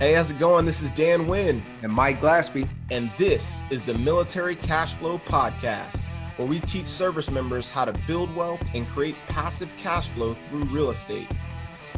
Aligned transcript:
Hey, 0.00 0.14
how's 0.14 0.30
it 0.30 0.38
going? 0.38 0.64
This 0.64 0.80
is 0.80 0.90
Dan 0.92 1.26
Wynn. 1.26 1.62
And 1.82 1.92
Mike 1.92 2.22
Glaspie. 2.22 2.66
And 2.90 3.10
this 3.18 3.64
is 3.68 3.82
the 3.82 3.92
Military 3.92 4.56
Cash 4.56 4.94
Flow 4.94 5.18
Podcast, 5.18 6.00
where 6.36 6.48
we 6.48 6.58
teach 6.60 6.86
service 6.88 7.30
members 7.30 7.68
how 7.68 7.84
to 7.84 7.92
build 8.06 8.34
wealth 8.34 8.62
and 8.72 8.88
create 8.88 9.14
passive 9.28 9.70
cash 9.76 10.08
flow 10.08 10.34
through 10.48 10.64
real 10.64 10.88
estate. 10.88 11.28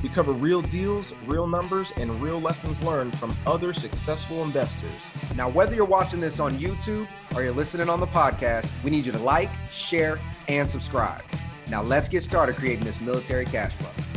We 0.02 0.08
cover 0.08 0.32
real 0.32 0.62
deals, 0.62 1.14
real 1.28 1.46
numbers, 1.46 1.92
and 1.96 2.20
real 2.20 2.40
lessons 2.40 2.82
learned 2.82 3.16
from 3.20 3.36
other 3.46 3.72
successful 3.72 4.42
investors. 4.42 4.90
Now, 5.36 5.48
whether 5.48 5.76
you're 5.76 5.84
watching 5.84 6.18
this 6.18 6.40
on 6.40 6.58
YouTube 6.58 7.06
or 7.36 7.44
you're 7.44 7.54
listening 7.54 7.88
on 7.88 8.00
the 8.00 8.08
podcast, 8.08 8.68
we 8.82 8.90
need 8.90 9.06
you 9.06 9.12
to 9.12 9.18
like, 9.20 9.50
share, 9.70 10.18
and 10.48 10.68
subscribe. 10.68 11.22
Now, 11.70 11.84
let's 11.84 12.08
get 12.08 12.24
started 12.24 12.56
creating 12.56 12.84
this 12.84 13.00
military 13.00 13.44
cash 13.44 13.72
flow. 13.74 14.11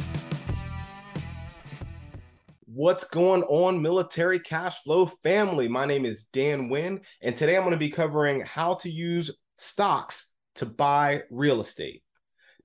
What's 2.77 3.05
going 3.05 3.43
on, 3.43 3.81
military 3.81 4.37
cash 4.37 4.83
flow 4.83 5.05
family? 5.23 5.69
My 5.69 5.85
name 5.85 6.03
is 6.03 6.25
Dan 6.25 6.67
Wynn, 6.67 6.99
and 7.21 7.33
today 7.37 7.55
I'm 7.55 7.61
going 7.61 7.71
to 7.71 7.77
be 7.77 7.87
covering 7.87 8.41
how 8.41 8.73
to 8.73 8.89
use 8.89 9.31
stocks 9.55 10.33
to 10.55 10.65
buy 10.65 11.21
real 11.31 11.61
estate. 11.61 12.03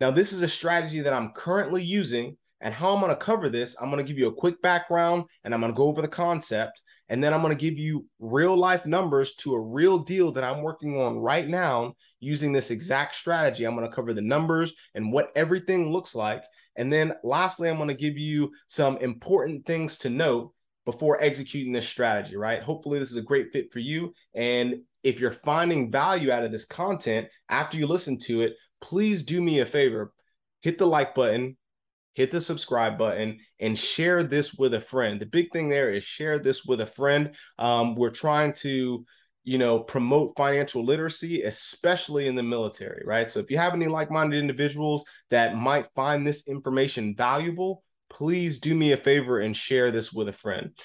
Now, 0.00 0.10
this 0.10 0.32
is 0.32 0.42
a 0.42 0.48
strategy 0.48 1.00
that 1.02 1.12
I'm 1.12 1.30
currently 1.30 1.84
using, 1.84 2.36
and 2.60 2.74
how 2.74 2.92
I'm 2.92 3.00
going 3.00 3.12
to 3.12 3.24
cover 3.24 3.48
this, 3.48 3.80
I'm 3.80 3.88
going 3.88 4.04
to 4.04 4.08
give 4.08 4.18
you 4.18 4.26
a 4.26 4.34
quick 4.34 4.60
background 4.60 5.26
and 5.44 5.54
I'm 5.54 5.60
going 5.60 5.72
to 5.72 5.76
go 5.76 5.86
over 5.86 6.02
the 6.02 6.08
concept, 6.08 6.82
and 7.08 7.22
then 7.22 7.32
I'm 7.32 7.40
going 7.40 7.56
to 7.56 7.66
give 7.70 7.78
you 7.78 8.04
real 8.18 8.56
life 8.56 8.86
numbers 8.86 9.36
to 9.36 9.54
a 9.54 9.60
real 9.60 9.96
deal 9.96 10.32
that 10.32 10.42
I'm 10.42 10.62
working 10.62 11.00
on 11.00 11.20
right 11.20 11.46
now 11.46 11.94
using 12.18 12.52
this 12.52 12.72
exact 12.72 13.14
strategy. 13.14 13.64
I'm 13.64 13.76
going 13.76 13.88
to 13.88 13.94
cover 13.94 14.12
the 14.12 14.22
numbers 14.22 14.72
and 14.96 15.12
what 15.12 15.30
everything 15.36 15.92
looks 15.92 16.16
like. 16.16 16.42
And 16.76 16.92
then 16.92 17.14
lastly, 17.22 17.68
I'm 17.68 17.76
going 17.76 17.88
to 17.88 17.94
give 17.94 18.18
you 18.18 18.52
some 18.68 18.96
important 18.98 19.66
things 19.66 19.98
to 19.98 20.10
note 20.10 20.52
before 20.86 21.22
executing 21.22 21.72
this 21.72 21.88
strategy, 21.88 22.36
right? 22.36 22.62
Hopefully, 22.62 22.98
this 22.98 23.10
is 23.10 23.16
a 23.16 23.22
great 23.22 23.52
fit 23.52 23.72
for 23.72 23.80
you. 23.80 24.14
And 24.34 24.76
if 25.02 25.20
you're 25.20 25.32
finding 25.32 25.90
value 25.90 26.30
out 26.30 26.44
of 26.44 26.52
this 26.52 26.64
content 26.64 27.28
after 27.48 27.76
you 27.76 27.86
listen 27.86 28.18
to 28.20 28.42
it, 28.42 28.54
please 28.80 29.22
do 29.22 29.40
me 29.40 29.60
a 29.60 29.66
favor 29.66 30.12
hit 30.62 30.78
the 30.78 30.86
like 30.86 31.14
button, 31.14 31.56
hit 32.14 32.30
the 32.30 32.40
subscribe 32.40 32.98
button, 32.98 33.38
and 33.58 33.78
share 33.78 34.22
this 34.22 34.54
with 34.54 34.74
a 34.74 34.80
friend. 34.80 35.20
The 35.20 35.26
big 35.26 35.50
thing 35.52 35.68
there 35.68 35.92
is 35.92 36.04
share 36.04 36.38
this 36.38 36.64
with 36.64 36.80
a 36.80 36.86
friend. 36.86 37.34
Um, 37.58 37.94
we're 37.94 38.10
trying 38.10 38.52
to 38.54 39.04
you 39.44 39.58
know, 39.58 39.78
promote 39.78 40.34
financial 40.36 40.84
literacy, 40.84 41.42
especially 41.42 42.26
in 42.26 42.34
the 42.34 42.42
military, 42.42 43.02
right? 43.06 43.30
So 43.30 43.40
if 43.40 43.50
you 43.50 43.58
have 43.58 43.74
any 43.74 43.86
like-minded 43.86 44.38
individuals 44.38 45.04
that 45.30 45.56
might 45.56 45.86
find 45.94 46.26
this 46.26 46.46
information 46.46 47.14
valuable, 47.16 47.82
please 48.10 48.58
do 48.58 48.74
me 48.74 48.92
a 48.92 48.96
favor 48.96 49.40
and 49.40 49.56
share 49.56 49.90
this 49.90 50.12
with 50.12 50.28
a 50.28 50.32
friend. 50.32 50.76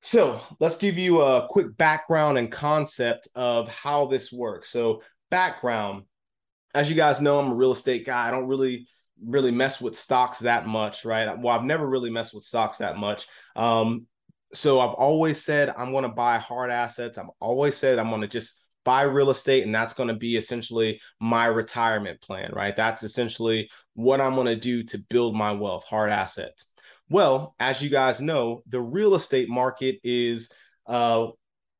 So 0.00 0.40
let's 0.60 0.78
give 0.78 0.98
you 0.98 1.20
a 1.20 1.46
quick 1.48 1.76
background 1.76 2.38
and 2.38 2.50
concept 2.50 3.28
of 3.34 3.68
how 3.68 4.06
this 4.06 4.32
works. 4.32 4.70
So 4.70 5.02
background, 5.30 6.04
as 6.74 6.88
you 6.88 6.96
guys 6.96 7.20
know, 7.20 7.38
I'm 7.38 7.52
a 7.52 7.54
real 7.54 7.72
estate 7.72 8.06
guy. 8.06 8.28
I 8.28 8.30
don't 8.30 8.48
really 8.48 8.86
really 9.24 9.50
mess 9.50 9.80
with 9.80 9.96
stocks 9.96 10.40
that 10.40 10.66
much, 10.66 11.04
right? 11.04 11.38
Well, 11.38 11.56
I've 11.56 11.64
never 11.64 11.86
really 11.86 12.10
messed 12.10 12.34
with 12.34 12.44
stocks 12.44 12.78
that 12.78 12.96
much. 12.96 13.26
Um, 13.56 14.06
so 14.52 14.80
I've 14.80 14.94
always 14.94 15.42
said 15.42 15.72
I'm 15.76 15.92
going 15.92 16.04
to 16.04 16.08
buy 16.08 16.38
hard 16.38 16.70
assets. 16.70 17.18
I've 17.18 17.30
always 17.40 17.76
said 17.76 17.98
I'm 17.98 18.08
going 18.08 18.22
to 18.22 18.28
just 18.28 18.62
buy 18.84 19.02
real 19.02 19.30
estate 19.30 19.64
and 19.64 19.74
that's 19.74 19.92
going 19.92 20.08
to 20.08 20.14
be 20.14 20.36
essentially 20.36 21.00
my 21.20 21.46
retirement 21.46 22.20
plan, 22.22 22.50
right? 22.54 22.74
That's 22.74 23.02
essentially 23.02 23.70
what 23.94 24.20
I'm 24.20 24.34
going 24.34 24.46
to 24.46 24.56
do 24.56 24.82
to 24.84 24.98
build 25.10 25.34
my 25.34 25.52
wealth, 25.52 25.84
hard 25.84 26.10
assets. 26.10 26.72
Well, 27.10 27.54
as 27.58 27.82
you 27.82 27.90
guys 27.90 28.20
know, 28.20 28.62
the 28.66 28.80
real 28.80 29.14
estate 29.14 29.48
market 29.48 29.98
is 30.04 30.50
uh, 30.86 31.28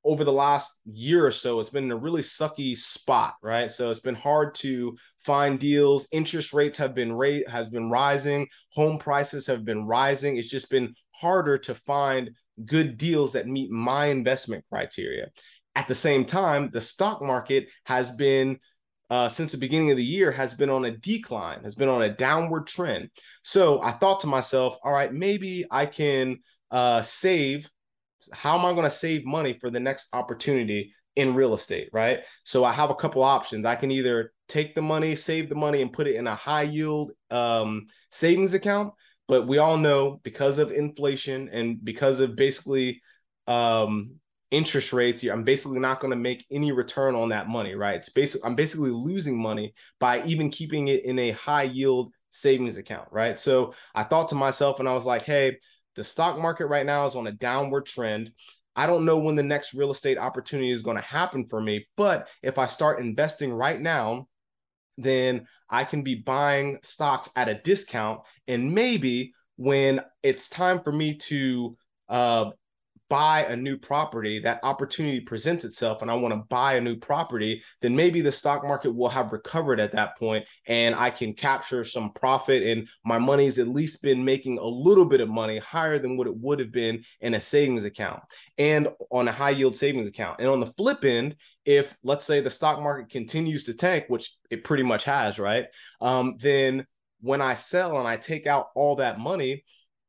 over 0.04 0.24
the 0.24 0.32
last 0.32 0.70
year 0.84 1.26
or 1.26 1.30
so, 1.30 1.60
it's 1.60 1.70
been 1.70 1.84
in 1.84 1.90
a 1.92 1.96
really 1.96 2.22
sucky 2.22 2.76
spot, 2.76 3.34
right? 3.42 3.70
So 3.70 3.90
it's 3.90 4.00
been 4.00 4.14
hard 4.14 4.54
to 4.56 4.96
find 5.20 5.58
deals. 5.58 6.08
Interest 6.12 6.52
rates 6.52 6.78
have 6.78 6.94
been 6.94 7.12
rate 7.12 7.48
has 7.48 7.68
been 7.68 7.90
rising. 7.90 8.46
Home 8.72 8.98
prices 8.98 9.46
have 9.46 9.64
been 9.64 9.86
rising. 9.86 10.36
It's 10.36 10.48
just 10.48 10.70
been 10.70 10.94
harder 11.12 11.58
to 11.58 11.74
find 11.74 12.30
good 12.64 12.98
deals 12.98 13.32
that 13.32 13.46
meet 13.46 13.70
my 13.70 14.06
investment 14.06 14.64
criteria. 14.70 15.28
At 15.74 15.88
the 15.88 15.94
same 15.94 16.24
time, 16.24 16.70
the 16.72 16.80
stock 16.80 17.22
market 17.22 17.68
has 17.84 18.12
been 18.12 18.58
uh, 19.10 19.28
since 19.28 19.52
the 19.52 19.58
beginning 19.58 19.90
of 19.90 19.96
the 19.96 20.04
year 20.04 20.30
has 20.30 20.52
been 20.52 20.68
on 20.68 20.84
a 20.84 20.96
decline, 20.96 21.64
has 21.64 21.74
been 21.74 21.88
on 21.88 22.02
a 22.02 22.14
downward 22.14 22.66
trend. 22.66 23.08
So 23.42 23.82
I 23.82 23.92
thought 23.92 24.20
to 24.20 24.26
myself, 24.26 24.76
all 24.84 24.92
right, 24.92 25.12
maybe 25.12 25.64
I 25.70 25.86
can 25.86 26.38
uh, 26.70 27.00
save 27.00 27.70
how 28.32 28.58
am 28.58 28.64
I 28.64 28.72
going 28.72 28.84
to 28.84 28.90
save 28.90 29.24
money 29.24 29.56
for 29.60 29.70
the 29.70 29.80
next 29.80 30.08
opportunity 30.12 30.92
in 31.16 31.34
real 31.34 31.54
estate, 31.54 31.88
right? 31.92 32.20
So 32.44 32.64
I 32.64 32.72
have 32.72 32.90
a 32.90 32.94
couple 32.94 33.22
options. 33.22 33.66
I 33.66 33.74
can 33.74 33.90
either 33.90 34.32
take 34.48 34.74
the 34.74 34.82
money, 34.82 35.14
save 35.14 35.48
the 35.48 35.54
money, 35.54 35.82
and 35.82 35.92
put 35.92 36.06
it 36.06 36.14
in 36.14 36.26
a 36.26 36.34
high 36.34 36.62
yield 36.62 37.12
um, 37.30 37.86
savings 38.10 38.54
account. 38.54 38.94
But 39.28 39.46
we 39.46 39.58
all 39.58 39.76
know 39.76 40.20
because 40.22 40.58
of 40.58 40.72
inflation 40.72 41.48
and 41.52 41.82
because 41.84 42.20
of 42.20 42.34
basically 42.34 43.02
um, 43.46 44.16
interest 44.50 44.92
rates, 44.92 45.22
I'm 45.22 45.44
basically 45.44 45.78
not 45.78 46.00
going 46.00 46.10
to 46.10 46.16
make 46.16 46.46
any 46.50 46.72
return 46.72 47.14
on 47.14 47.28
that 47.28 47.48
money, 47.48 47.74
right? 47.74 47.96
It's 47.96 48.08
basically 48.08 48.46
I'm 48.46 48.56
basically 48.56 48.90
losing 48.90 49.40
money 49.40 49.74
by 50.00 50.24
even 50.24 50.50
keeping 50.50 50.88
it 50.88 51.04
in 51.04 51.18
a 51.18 51.32
high 51.32 51.64
yield 51.64 52.12
savings 52.30 52.76
account, 52.76 53.08
right? 53.10 53.38
So 53.38 53.74
I 53.94 54.04
thought 54.04 54.28
to 54.28 54.34
myself, 54.34 54.80
and 54.80 54.88
I 54.88 54.94
was 54.94 55.04
like, 55.04 55.22
hey, 55.22 55.58
the 55.96 56.04
stock 56.04 56.38
market 56.38 56.66
right 56.66 56.86
now 56.86 57.04
is 57.06 57.16
on 57.16 57.26
a 57.26 57.32
downward 57.32 57.86
trend. 57.86 58.30
I 58.76 58.86
don't 58.86 59.04
know 59.04 59.18
when 59.18 59.34
the 59.34 59.42
next 59.42 59.74
real 59.74 59.90
estate 59.90 60.18
opportunity 60.18 60.70
is 60.70 60.82
going 60.82 60.96
to 60.96 61.02
happen 61.02 61.46
for 61.46 61.60
me, 61.60 61.86
but 61.96 62.28
if 62.42 62.58
I 62.58 62.66
start 62.66 63.00
investing 63.00 63.52
right 63.52 63.80
now, 63.80 64.28
then 64.98 65.46
I 65.70 65.84
can 65.84 66.02
be 66.02 66.16
buying 66.16 66.78
stocks 66.82 67.30
at 67.36 67.48
a 67.48 67.54
discount. 67.54 68.20
And 68.46 68.74
maybe 68.74 69.32
when 69.56 70.00
it's 70.22 70.48
time 70.48 70.80
for 70.82 70.92
me 70.92 71.14
to 71.16 71.76
uh, 72.08 72.50
buy 73.08 73.44
a 73.44 73.56
new 73.56 73.76
property, 73.76 74.38
that 74.40 74.60
opportunity 74.62 75.20
presents 75.20 75.64
itself 75.64 76.02
and 76.02 76.10
I 76.10 76.14
want 76.14 76.34
to 76.34 76.44
buy 76.48 76.74
a 76.74 76.80
new 76.80 76.96
property, 76.96 77.62
then 77.80 77.96
maybe 77.96 78.20
the 78.20 78.32
stock 78.32 78.62
market 78.64 78.94
will 78.94 79.08
have 79.08 79.32
recovered 79.32 79.80
at 79.80 79.92
that 79.92 80.16
point 80.18 80.44
and 80.66 80.94
I 80.94 81.10
can 81.10 81.32
capture 81.32 81.84
some 81.84 82.12
profit 82.12 82.62
and 82.62 82.88
my 83.04 83.18
money's 83.18 83.58
at 83.58 83.68
least 83.68 84.02
been 84.02 84.24
making 84.24 84.58
a 84.58 84.64
little 84.64 85.06
bit 85.06 85.20
of 85.20 85.28
money 85.28 85.58
higher 85.58 85.98
than 85.98 86.16
what 86.16 86.26
it 86.26 86.36
would 86.36 86.60
have 86.60 86.72
been 86.72 87.02
in 87.20 87.34
a 87.34 87.40
savings 87.40 87.84
account 87.84 88.22
and 88.58 88.88
on 89.10 89.28
a 89.28 89.32
high 89.32 89.50
yield 89.50 89.76
savings 89.76 90.08
account. 90.08 90.40
And 90.40 90.48
on 90.48 90.60
the 90.60 90.72
flip 90.76 91.04
end, 91.04 91.36
if 91.64 91.96
let's 92.02 92.24
say 92.24 92.40
the 92.40 92.50
stock 92.50 92.80
market 92.80 93.10
continues 93.10 93.64
to 93.64 93.74
tank, 93.74 94.06
which 94.08 94.34
it 94.50 94.64
pretty 94.64 94.82
much 94.82 95.04
has, 95.04 95.38
right? 95.38 95.66
Um, 96.00 96.36
then 96.40 96.86
when 97.20 97.42
I 97.42 97.54
sell 97.54 97.98
and 97.98 98.06
I 98.06 98.16
take 98.16 98.46
out 98.46 98.68
all 98.74 98.96
that 98.96 99.18
money, 99.18 99.64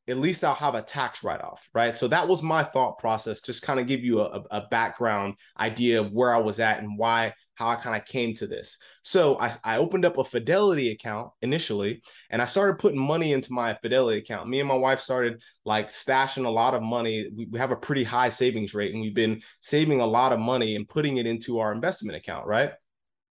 at 0.09 0.17
least 0.17 0.43
I'll 0.43 0.55
have 0.55 0.75
a 0.75 0.81
tax 0.81 1.23
write 1.23 1.41
off, 1.41 1.69
right? 1.73 1.97
So 1.97 2.07
that 2.07 2.27
was 2.27 2.41
my 2.41 2.63
thought 2.63 2.97
process, 2.97 3.41
just 3.41 3.61
kind 3.61 3.79
of 3.79 3.87
give 3.87 4.01
you 4.01 4.21
a, 4.21 4.43
a, 4.51 4.67
background 4.69 5.35
idea 5.59 6.01
of 6.01 6.11
where 6.11 6.33
I 6.33 6.39
was 6.39 6.59
at 6.59 6.79
and 6.79 6.97
why, 6.97 7.33
how 7.55 7.67
I 7.69 7.75
kind 7.75 7.95
of 7.95 8.05
came 8.05 8.33
to 8.35 8.47
this. 8.47 8.77
So 9.03 9.39
I, 9.39 9.51
I 9.63 9.77
opened 9.77 10.05
up 10.05 10.17
a 10.17 10.23
Fidelity 10.23 10.91
account 10.91 11.31
initially 11.41 12.01
and 12.29 12.41
I 12.41 12.45
started 12.45 12.79
putting 12.79 12.99
money 12.99 13.33
into 13.33 13.53
my 13.53 13.75
Fidelity 13.81 14.19
account. 14.19 14.49
Me 14.49 14.59
and 14.59 14.67
my 14.67 14.75
wife 14.75 14.99
started 14.99 15.41
like 15.65 15.89
stashing 15.89 16.45
a 16.45 16.49
lot 16.49 16.73
of 16.73 16.81
money. 16.81 17.29
We, 17.35 17.45
we 17.45 17.59
have 17.59 17.71
a 17.71 17.75
pretty 17.75 18.03
high 18.03 18.29
savings 18.29 18.73
rate 18.73 18.93
and 18.93 19.01
we've 19.01 19.15
been 19.15 19.41
saving 19.59 20.01
a 20.01 20.07
lot 20.07 20.33
of 20.33 20.39
money 20.39 20.75
and 20.75 20.89
putting 20.89 21.17
it 21.17 21.27
into 21.27 21.59
our 21.59 21.71
investment 21.71 22.17
account, 22.17 22.47
right? 22.47 22.71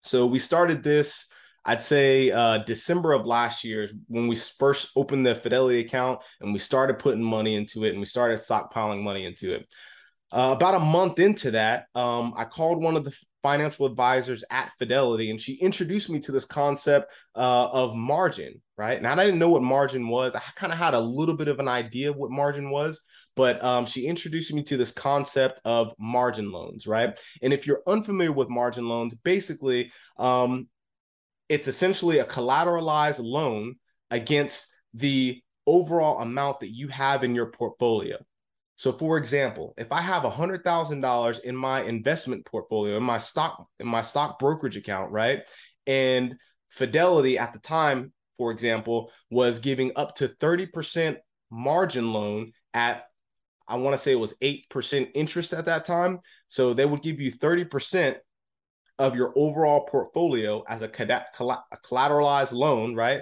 So 0.04 0.26
we 0.26 0.40
started 0.40 0.84
this 0.84 1.28
I'd 1.66 1.82
say 1.82 2.32
uh, 2.32 2.60
December 2.60 3.14
of 3.14 3.26
last 3.26 3.64
year 3.64 3.84
is 3.84 3.96
when 4.08 4.28
we 4.28 4.36
first 4.36 4.92
opened 4.96 5.26
the 5.26 5.36
Fidelity 5.36 5.80
account 5.80 6.22
and 6.42 6.52
we 6.52 6.60
started 6.60 7.00
putting 7.00 7.24
money 7.24 7.56
into 7.56 7.86
it 7.86 7.92
and 7.92 8.00
we 8.00 8.06
started 8.06 8.40
stockpiling 8.40 9.02
money 9.02 9.26
into 9.26 9.54
it. 9.54 9.68
Uh, 10.32 10.54
about 10.58 10.74
a 10.74 10.80
month 10.80 11.20
into 11.20 11.52
that, 11.52 11.86
um, 11.96 12.34
I 12.36 12.46
called 12.46 12.82
one 12.82 12.98
of 12.98 13.04
the 13.04 13.16
financial 13.44 13.86
advisors 13.86 14.44
at 14.50 14.72
Fidelity 14.80 15.30
and 15.30 15.40
she 15.40 15.54
introduced 15.56 16.10
me 16.10 16.20
to 16.22 16.32
this 16.32 16.46
concept 16.46 17.12
uh, 17.36 17.70
of 17.72 17.96
margin, 17.96 18.62
right? 18.78 19.02
Now, 19.02 19.14
I 19.14 19.26
didn't 19.26 19.40
know 19.40 19.50
what 19.50 19.64
margin 19.64 20.08
was. 20.08 20.34
I 20.34 20.42
kind 20.56 20.74
of 20.74 20.80
had 20.80 20.96
a 20.96 21.00
little 21.00 21.38
bit 21.38 21.50
of 21.50 21.60
an 21.60 21.68
idea 21.68 22.10
of 22.10 22.16
what 22.16 22.32
margin 22.32 22.72
was, 22.72 23.00
but 23.36 23.64
um, 23.64 23.86
she 23.86 24.08
introduced 24.08 24.54
me 24.54 24.64
to 24.64 24.78
this 24.78 24.92
concept 24.92 25.62
of 25.66 25.94
margin 26.00 26.52
loans, 26.52 26.88
right? 26.88 27.18
And 27.42 27.54
if 27.54 27.68
you're 27.68 27.84
unfamiliar 27.86 28.32
with 28.32 28.50
margin 28.50 28.88
loans, 28.88 29.14
basically, 29.24 29.92
um, 30.18 30.68
it's 31.50 31.68
essentially 31.68 32.20
a 32.20 32.26
collateralized 32.26 33.24
loan 33.24 33.76
against 34.12 34.68
the 34.94 35.42
overall 35.66 36.22
amount 36.22 36.60
that 36.60 36.70
you 36.70 36.88
have 36.90 37.24
in 37.24 37.36
your 37.36 37.52
portfolio. 37.52 38.18
So, 38.76 38.92
for 38.92 39.18
example, 39.18 39.74
if 39.78 39.92
I 39.92 40.02
have 40.02 40.24
$100,000 40.24 41.40
in 41.42 41.56
my 41.56 41.84
investment 41.84 42.46
portfolio, 42.46 42.98
in 42.98 43.04
my 43.04 43.18
stock, 43.18 43.66
in 43.80 43.88
my 43.88 44.02
stock 44.02 44.40
brokerage 44.40 44.78
account, 44.78 45.12
right? 45.12 45.42
And 45.88 46.36
Fidelity 46.74 47.38
at 47.38 47.54
the 47.54 47.60
time, 47.60 48.12
for 48.40 48.52
example, 48.52 49.12
was 49.30 49.60
giving 49.60 49.92
up 49.96 50.16
to 50.16 50.28
30% 50.28 51.18
margin 51.52 52.12
loan 52.12 52.52
at 52.74 53.06
I 53.68 53.76
want 53.76 53.94
to 53.94 53.98
say 53.98 54.12
it 54.12 54.16
was 54.16 54.34
8% 54.42 55.12
interest 55.14 55.54
at 55.54 55.66
that 55.68 55.86
time. 55.86 56.20
So 56.48 56.74
they 56.74 56.86
would 56.86 57.02
give 57.02 57.22
you 57.22 57.32
30% 57.32 58.18
of 59.00 59.16
your 59.16 59.34
overall 59.36 59.82
portfolio 59.82 60.64
as 60.68 60.82
a, 60.82 60.88
collateralized 60.88 62.52
loan, 62.52 62.96
right? 62.96 63.22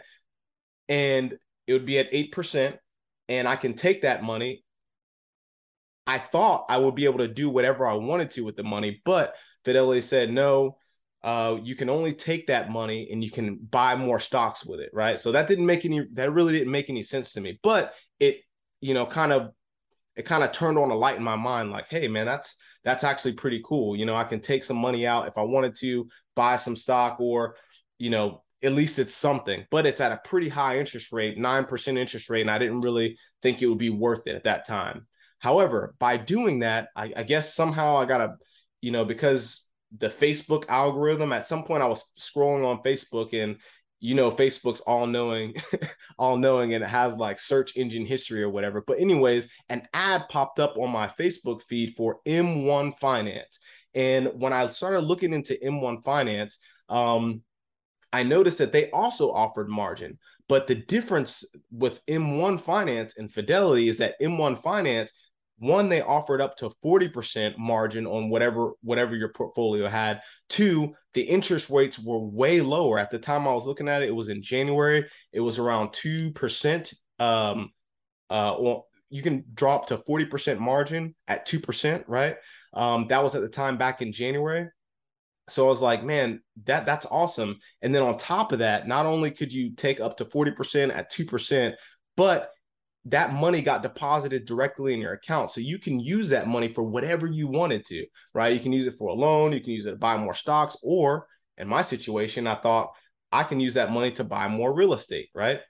And 0.89 1.37
it 1.67 1.73
would 1.73 1.85
be 1.85 1.99
at 1.99 2.11
8%. 2.11 2.77
And 3.29 3.47
I 3.47 3.55
can 3.55 3.73
take 3.73 4.01
that 4.01 4.23
money. 4.23 4.63
I 6.05 6.17
thought 6.17 6.65
I 6.67 6.77
would 6.77 6.95
be 6.95 7.05
able 7.05 7.19
to 7.19 7.27
do 7.27 7.49
whatever 7.49 7.87
I 7.87 7.93
wanted 7.93 8.31
to 8.31 8.43
with 8.43 8.57
the 8.57 8.63
money, 8.63 9.01
but 9.05 9.33
Fidelity 9.63 10.01
said, 10.01 10.31
no, 10.31 10.77
uh, 11.23 11.57
you 11.61 11.75
can 11.75 11.89
only 11.89 12.13
take 12.13 12.47
that 12.47 12.71
money 12.71 13.07
and 13.11 13.23
you 13.23 13.29
can 13.29 13.55
buy 13.57 13.95
more 13.95 14.19
stocks 14.19 14.65
with 14.65 14.79
it, 14.79 14.89
right? 14.91 15.19
So 15.19 15.31
that 15.31 15.47
didn't 15.47 15.67
make 15.67 15.85
any, 15.85 16.05
that 16.13 16.33
really 16.33 16.53
didn't 16.53 16.71
make 16.71 16.89
any 16.89 17.03
sense 17.03 17.33
to 17.33 17.41
me, 17.41 17.59
but 17.63 17.93
it, 18.19 18.41
you 18.81 18.93
know, 18.93 19.05
kind 19.05 19.31
of, 19.31 19.51
it 20.15 20.25
kind 20.25 20.43
of 20.43 20.51
turned 20.51 20.77
on 20.77 20.91
a 20.91 20.95
light 20.95 21.15
in 21.15 21.23
my 21.23 21.35
mind, 21.35 21.71
like, 21.71 21.87
hey, 21.87 22.07
man, 22.07 22.25
that's 22.25 22.57
that's 22.83 23.03
actually 23.03 23.33
pretty 23.33 23.61
cool. 23.65 23.95
You 23.95 24.05
know, 24.05 24.15
I 24.15 24.23
can 24.23 24.39
take 24.39 24.63
some 24.63 24.77
money 24.77 25.05
out 25.05 25.27
if 25.27 25.37
I 25.37 25.43
wanted 25.43 25.75
to 25.79 26.07
buy 26.35 26.57
some 26.57 26.75
stock 26.75 27.19
or, 27.19 27.55
you 27.97 28.09
know, 28.09 28.43
at 28.63 28.73
least 28.73 28.99
it's 28.99 29.15
something, 29.15 29.65
but 29.71 29.85
it's 29.85 30.01
at 30.01 30.11
a 30.11 30.21
pretty 30.23 30.49
high 30.49 30.77
interest 30.77 31.11
rate, 31.11 31.37
9% 31.37 31.97
interest 31.97 32.29
rate. 32.29 32.41
And 32.41 32.51
I 32.51 32.59
didn't 32.59 32.81
really 32.81 33.17
think 33.41 33.61
it 33.61 33.67
would 33.67 33.77
be 33.77 33.89
worth 33.89 34.27
it 34.27 34.35
at 34.35 34.43
that 34.43 34.65
time. 34.65 35.07
However, 35.39 35.95
by 35.99 36.17
doing 36.17 36.59
that, 36.59 36.89
I, 36.95 37.11
I 37.15 37.23
guess 37.23 37.55
somehow 37.55 37.97
I 37.97 38.05
got 38.05 38.19
to, 38.19 38.35
you 38.81 38.91
know, 38.91 39.05
because 39.05 39.67
the 39.97 40.09
Facebook 40.09 40.65
algorithm, 40.69 41.33
at 41.33 41.47
some 41.47 41.63
point 41.63 41.83
I 41.83 41.87
was 41.87 42.05
scrolling 42.19 42.65
on 42.65 42.83
Facebook 42.83 43.33
and 43.33 43.57
you 44.01 44.15
know 44.15 44.31
facebook's 44.31 44.81
all 44.81 45.07
knowing 45.07 45.53
all 46.17 46.35
knowing 46.35 46.73
and 46.73 46.83
it 46.83 46.89
has 46.89 47.15
like 47.15 47.39
search 47.39 47.77
engine 47.77 48.05
history 48.05 48.43
or 48.43 48.49
whatever. 48.49 48.83
But 48.85 48.99
anyways 48.99 49.47
an 49.69 49.83
ad 49.93 50.27
popped 50.27 50.59
up 50.59 50.75
on 50.77 50.91
my 50.91 51.07
facebook 51.07 51.61
feed 51.63 51.93
for 51.95 52.19
m1 52.25 52.99
finance. 52.99 53.59
And 53.93 54.27
when 54.33 54.51
i 54.51 54.67
started 54.67 55.01
looking 55.01 55.33
into 55.33 55.57
m1 55.63 56.03
finance 56.03 56.57
um, 56.89 57.43
i 58.11 58.23
noticed 58.23 58.57
that 58.57 58.73
they 58.73 58.89
also 58.91 59.31
offered 59.31 59.69
margin. 59.69 60.17
But 60.49 60.67
the 60.67 60.75
difference 60.75 61.45
with 61.71 62.05
m1 62.07 62.59
finance 62.59 63.17
and 63.17 63.31
fidelity 63.31 63.87
is 63.87 63.99
that 63.99 64.19
m1 64.19 64.61
finance 64.61 65.13
one 65.61 65.89
they 65.89 66.01
offered 66.01 66.41
up 66.41 66.57
to 66.57 66.71
40% 66.83 67.55
margin 67.59 68.07
on 68.07 68.29
whatever 68.29 68.71
whatever 68.81 69.15
your 69.15 69.29
portfolio 69.29 69.87
had. 69.87 70.21
Two 70.49 70.95
the 71.13 71.21
interest 71.21 71.69
rates 71.69 71.99
were 71.99 72.17
way 72.17 72.61
lower. 72.61 72.97
At 72.97 73.11
the 73.11 73.19
time 73.19 73.47
i 73.47 73.53
was 73.53 73.65
looking 73.65 73.87
at 73.87 74.01
it 74.01 74.09
it 74.09 74.15
was 74.15 74.29
in 74.29 74.41
january. 74.41 75.05
It 75.31 75.39
was 75.39 75.59
around 75.59 75.89
2% 75.89 76.93
um 77.19 77.69
uh 78.31 78.55
well 78.59 78.87
you 79.11 79.21
can 79.21 79.43
drop 79.53 79.87
to 79.87 79.97
40% 79.99 80.57
margin 80.57 81.13
at 81.27 81.47
2% 81.47 82.05
right? 82.07 82.37
Um 82.73 83.07
that 83.09 83.21
was 83.21 83.35
at 83.35 83.41
the 83.41 83.49
time 83.49 83.77
back 83.77 84.01
in 84.01 84.11
january. 84.11 84.67
So 85.47 85.67
I 85.67 85.69
was 85.69 85.81
like, 85.81 86.03
man, 86.03 86.41
that 86.65 86.87
that's 86.87 87.05
awesome. 87.05 87.59
And 87.83 87.93
then 87.93 88.01
on 88.01 88.17
top 88.17 88.51
of 88.51 88.59
that, 88.59 88.87
not 88.87 89.05
only 89.05 89.29
could 89.29 89.53
you 89.53 89.75
take 89.75 89.99
up 89.99 90.17
to 90.17 90.25
40% 90.25 90.95
at 90.95 91.11
2%, 91.11 91.73
but 92.17 92.49
that 93.05 93.33
money 93.33 93.61
got 93.61 93.81
deposited 93.81 94.45
directly 94.45 94.93
in 94.93 94.99
your 94.99 95.13
account. 95.13 95.51
So 95.51 95.59
you 95.61 95.79
can 95.79 95.99
use 95.99 96.29
that 96.29 96.47
money 96.47 96.67
for 96.67 96.83
whatever 96.83 97.25
you 97.25 97.47
wanted 97.47 97.83
to, 97.85 98.05
right? 98.33 98.53
You 98.53 98.59
can 98.59 98.73
use 98.73 98.85
it 98.85 98.97
for 98.97 99.09
a 99.09 99.13
loan, 99.13 99.53
you 99.53 99.61
can 99.61 99.73
use 99.73 99.85
it 99.85 99.91
to 99.91 99.95
buy 99.97 100.17
more 100.17 100.35
stocks, 100.35 100.77
or 100.83 101.27
in 101.57 101.67
my 101.67 101.81
situation, 101.81 102.47
I 102.47 102.55
thought 102.55 102.91
I 103.31 103.43
can 103.43 103.59
use 103.59 103.75
that 103.75 103.91
money 103.91 104.11
to 104.11 104.23
buy 104.23 104.47
more 104.47 104.73
real 104.73 104.93
estate, 104.93 105.29
right? 105.33 105.61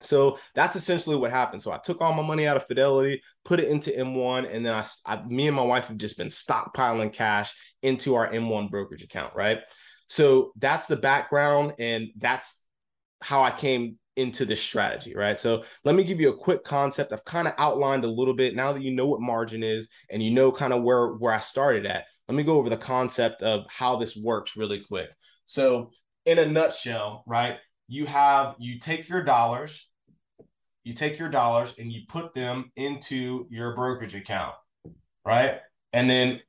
So 0.00 0.38
that's 0.54 0.76
essentially 0.76 1.16
what 1.16 1.30
happened. 1.30 1.62
So 1.62 1.72
I 1.72 1.78
took 1.78 2.00
all 2.00 2.12
my 2.12 2.22
money 2.22 2.46
out 2.46 2.56
of 2.56 2.66
Fidelity, 2.66 3.20
put 3.44 3.60
it 3.60 3.68
into 3.68 3.90
M1, 3.90 4.54
and 4.54 4.64
then 4.64 4.74
I, 4.74 4.84
I 5.06 5.22
me 5.24 5.48
and 5.48 5.56
my 5.56 5.64
wife 5.64 5.86
have 5.86 5.96
just 5.96 6.18
been 6.18 6.28
stockpiling 6.28 7.12
cash 7.12 7.52
into 7.82 8.14
our 8.14 8.30
M1 8.30 8.70
brokerage 8.70 9.02
account, 9.02 9.34
right? 9.34 9.58
So 10.08 10.52
that's 10.56 10.86
the 10.86 10.96
background, 10.96 11.74
and 11.78 12.08
that's 12.16 12.62
how 13.20 13.42
I 13.42 13.50
came 13.50 13.98
into 14.18 14.44
this 14.44 14.60
strategy, 14.60 15.14
right? 15.14 15.38
So 15.38 15.62
let 15.84 15.94
me 15.94 16.04
give 16.04 16.20
you 16.20 16.30
a 16.30 16.36
quick 16.36 16.64
concept. 16.64 17.12
I've 17.12 17.24
kind 17.24 17.46
of 17.46 17.54
outlined 17.56 18.04
a 18.04 18.08
little 18.08 18.34
bit 18.34 18.56
now 18.56 18.72
that 18.72 18.82
you 18.82 18.90
know 18.90 19.06
what 19.06 19.20
margin 19.20 19.62
is 19.62 19.88
and 20.10 20.22
you 20.22 20.32
know 20.32 20.50
kind 20.50 20.72
of 20.72 20.82
where 20.82 21.12
where 21.14 21.32
I 21.32 21.40
started 21.40 21.86
at. 21.86 22.04
Let 22.28 22.34
me 22.34 22.42
go 22.42 22.58
over 22.58 22.68
the 22.68 22.76
concept 22.76 23.42
of 23.42 23.64
how 23.68 23.96
this 23.96 24.16
works 24.16 24.56
really 24.56 24.80
quick. 24.80 25.08
So 25.46 25.92
in 26.26 26.38
a 26.38 26.46
nutshell, 26.46 27.24
right? 27.26 27.56
You 27.86 28.04
have 28.06 28.56
you 28.58 28.78
take 28.80 29.08
your 29.08 29.22
dollars, 29.22 29.88
you 30.84 30.92
take 30.92 31.18
your 31.18 31.30
dollars 31.30 31.74
and 31.78 31.90
you 31.90 32.02
put 32.08 32.34
them 32.34 32.70
into 32.76 33.46
your 33.50 33.74
brokerage 33.74 34.14
account, 34.14 34.54
right? 35.24 35.60
And 35.92 36.10
then 36.10 36.40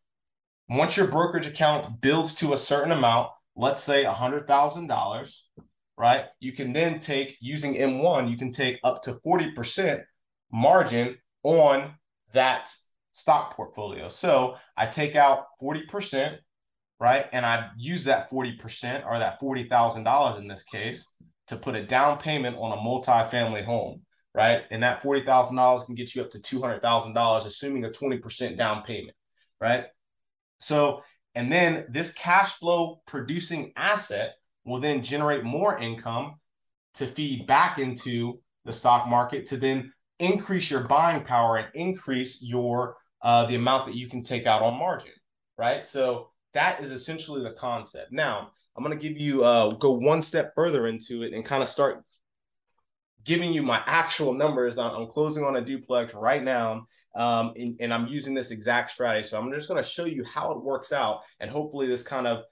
once 0.70 0.98
your 0.98 1.08
brokerage 1.08 1.48
account 1.48 2.02
builds 2.02 2.36
to 2.36 2.54
a 2.54 2.58
certain 2.58 2.92
amount, 2.92 3.30
let's 3.56 3.84
say 3.84 4.06
a 4.06 4.14
hundred 4.14 4.48
thousand 4.48 4.88
dollars, 4.88 5.46
right? 6.00 6.26
You 6.40 6.54
can 6.54 6.72
then 6.72 7.02
take 7.02 7.36
using 7.42 7.76
M1, 7.76 8.32
you 8.32 8.38
can 8.38 8.52
take 8.52 8.80
up 8.86 9.04
to 9.04 9.20
40% 9.26 10.02
margin 10.52 11.18
on 11.44 11.94
that 12.34 12.72
stock 13.12 13.56
portfolio. 13.56 14.08
So 14.08 14.56
I 14.78 14.86
take 14.86 15.18
out 15.18 15.48
40%, 15.62 16.38
right? 17.02 17.28
And 17.34 17.46
I 17.46 17.70
use 17.78 18.06
that 18.06 18.32
40% 18.32 19.06
or 19.06 19.20
that 19.20 19.42
$40,000 19.42 20.40
in 20.40 20.48
this 20.48 20.64
case 20.64 21.06
to 21.48 21.58
put 21.58 21.76
a 21.76 21.86
down 21.86 22.18
payment 22.18 22.56
on 22.58 22.78
a 22.78 22.82
multi-family 22.82 23.64
home, 23.64 24.02
right? 24.34 24.62
And 24.72 24.82
that 24.84 25.04
$40,000 25.04 25.86
can 25.86 25.96
get 25.96 26.16
you 26.16 26.22
up 26.22 26.30
to 26.30 26.40
$200,000, 26.40 27.46
assuming 27.46 27.84
a 27.84 27.90
20% 27.90 28.58
down 28.58 28.84
payment, 28.84 29.18
right? 29.60 29.86
So, 30.62 31.02
and 31.36 31.52
then 31.52 31.88
this 31.90 32.14
cash 32.14 32.54
flow 32.54 33.02
producing 33.06 33.74
asset 33.76 34.36
will 34.70 34.80
then 34.80 35.04
generate 35.04 35.44
more 35.44 35.78
income 35.78 36.36
to 36.96 37.06
feed 37.06 37.48
back 37.48 37.80
into 37.80 38.40
the 38.66 38.74
stock 38.74 39.08
market 39.08 39.46
to 39.48 39.58
then 39.58 39.92
increase 40.20 40.70
your 40.70 40.84
buying 40.84 41.24
power 41.24 41.58
and 41.58 41.68
increase 41.74 42.42
your 42.42 42.98
uh, 43.22 43.46
the 43.48 43.56
amount 43.56 43.86
that 43.86 43.96
you 43.96 44.08
can 44.08 44.24
take 44.24 44.46
out 44.46 44.62
on 44.62 44.78
margin, 44.78 45.12
right? 45.58 45.88
So 45.88 46.30
that 46.54 46.82
is 46.82 46.92
essentially 46.92 47.44
the 47.44 47.52
concept. 47.52 48.12
Now 48.12 48.52
I'm 48.76 48.84
going 48.84 48.98
to 48.98 49.08
give 49.08 49.18
you 49.18 49.44
uh, 49.44 49.72
go 49.72 49.92
one 49.92 50.22
step 50.22 50.54
further 50.56 50.88
into 50.88 51.24
it 51.24 51.34
and 51.34 51.44
kind 51.44 51.62
of 51.62 51.70
start 51.70 52.04
giving 53.26 53.52
you 53.52 53.62
my 53.62 53.82
actual 53.86 54.34
numbers. 54.34 54.78
I'm, 54.78 54.92
I'm 54.96 55.08
closing 55.08 55.44
on 55.44 55.58
a 55.58 55.62
duplex 55.62 56.14
right 56.14 56.44
now, 56.44 56.88
um, 57.16 57.54
and, 57.58 57.76
and 57.80 57.94
I'm 57.94 58.08
using 58.08 58.34
this 58.34 58.52
exact 58.52 58.92
strategy. 58.92 59.28
So 59.28 59.38
I'm 59.38 59.52
just 59.54 59.68
going 59.68 59.82
to 59.84 59.88
show 59.88 60.06
you 60.06 60.24
how 60.24 60.52
it 60.52 60.64
works 60.64 60.94
out, 60.94 61.22
and 61.40 61.52
hopefully 61.52 61.88
this 61.88 62.04
kind 62.04 62.26
of 62.26 62.44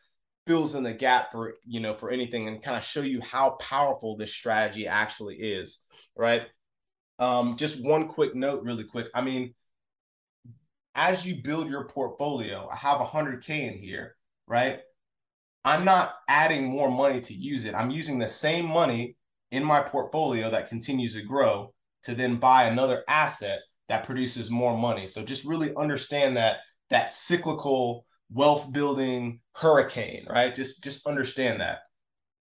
fills 0.47 0.75
in 0.75 0.83
the 0.83 0.93
gap 0.93 1.31
for 1.31 1.55
you 1.65 1.79
know 1.79 1.93
for 1.93 2.09
anything 2.09 2.47
and 2.47 2.63
kind 2.63 2.77
of 2.77 2.83
show 2.83 3.01
you 3.01 3.21
how 3.21 3.51
powerful 3.59 4.17
this 4.17 4.33
strategy 4.33 4.87
actually 4.87 5.35
is 5.35 5.83
right? 6.15 6.43
Um 7.19 7.57
just 7.57 7.83
one 7.83 8.07
quick 8.07 8.35
note 8.35 8.63
really 8.63 8.83
quick. 8.85 9.07
I 9.13 9.21
mean 9.21 9.53
as 10.95 11.25
you 11.25 11.43
build 11.43 11.69
your 11.69 11.87
portfolio 11.87 12.67
i 12.71 12.75
have 12.75 12.99
100k 12.99 13.49
in 13.49 13.77
here 13.77 14.15
right? 14.47 14.79
I'm 15.63 15.83
not 15.83 16.13
adding 16.27 16.65
more 16.65 16.89
money 16.89 17.19
to 17.21 17.33
use 17.33 17.65
it. 17.65 17.75
I'm 17.75 17.91
using 17.91 18.17
the 18.17 18.27
same 18.27 18.65
money 18.65 19.17
in 19.51 19.63
my 19.63 19.81
portfolio 19.81 20.49
that 20.49 20.69
continues 20.69 21.13
to 21.13 21.21
grow 21.21 21.73
to 22.03 22.15
then 22.15 22.37
buy 22.37 22.65
another 22.65 23.03
asset 23.07 23.59
that 23.89 24.05
produces 24.05 24.49
more 24.49 24.77
money. 24.77 25.07
So 25.07 25.23
just 25.23 25.45
really 25.45 25.75
understand 25.75 26.37
that 26.37 26.57
that 26.89 27.11
cyclical 27.11 28.05
wealth 28.31 28.71
building 28.71 29.39
hurricane, 29.53 30.25
right? 30.29 30.53
Just 30.53 30.83
just 30.83 31.07
understand 31.07 31.61
that. 31.61 31.79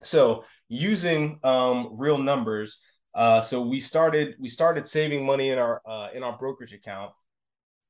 So 0.03 0.43
using 0.67 1.39
um, 1.43 1.95
real 1.97 2.17
numbers, 2.17 2.79
uh, 3.13 3.41
so 3.41 3.61
we 3.61 3.79
started 3.79 4.35
we 4.39 4.47
started 4.47 4.87
saving 4.87 5.25
money 5.25 5.49
in 5.49 5.59
our 5.59 5.81
uh, 5.85 6.09
in 6.13 6.23
our 6.23 6.37
brokerage 6.37 6.73
account, 6.73 7.11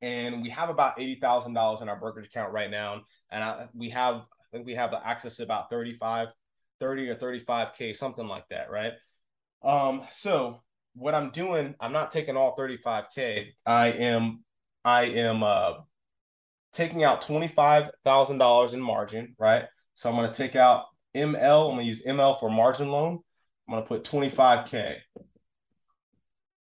and 0.02 0.42
we 0.42 0.50
have 0.50 0.70
about 0.70 1.00
eighty 1.00 1.16
thousand 1.20 1.54
dollars 1.54 1.82
in 1.82 1.90
our 1.90 2.00
brokerage 2.00 2.28
account 2.28 2.52
right 2.52 2.70
now, 2.70 3.02
and 3.32 3.44
I, 3.44 3.68
we 3.74 3.90
have 3.92 4.16
I 4.16 4.46
think 4.52 4.66
we 4.66 4.76
have 4.76 4.94
access 4.94 5.38
to 5.38 5.44
about 5.44 5.70
35, 5.72 6.28
30 6.80 7.10
or 7.10 7.16
thirty 7.16 7.40
five 7.40 7.74
k, 7.76 7.94
something 7.94 8.28
like 8.28 8.48
that, 8.50 8.70
right? 8.70 8.94
Um, 9.64 10.04
so 10.10 10.62
what 10.96 11.16
I'm 11.16 11.32
doing, 11.32 11.76
I'm 11.80 11.94
not 11.94 12.12
taking 12.12 12.38
all 12.38 12.56
thirty 12.56 12.78
five 12.78 13.06
k. 13.16 13.54
I 13.66 13.88
am 13.88 14.44
I 14.86 15.04
am 15.06 15.44
uh 15.44 15.74
taking 16.74 17.04
out 17.04 17.22
$25,000 17.22 18.74
in 18.74 18.82
margin, 18.82 19.36
right? 19.38 19.66
So 19.96 20.10
I'm 20.10 20.16
going 20.16 20.32
to 20.32 20.38
take 20.38 20.56
out 20.56 20.86
ML. 21.16 21.70
I'm 21.70 21.76
going 21.76 21.80
to 21.80 21.84
use 21.84 22.04
ML 22.04 22.40
for 22.40 22.50
margin 22.50 22.90
loan. 22.90 23.20
I'm 23.68 23.76
going 23.76 23.84
to 23.84 23.88
put 23.88 24.04
25K. 24.04 24.96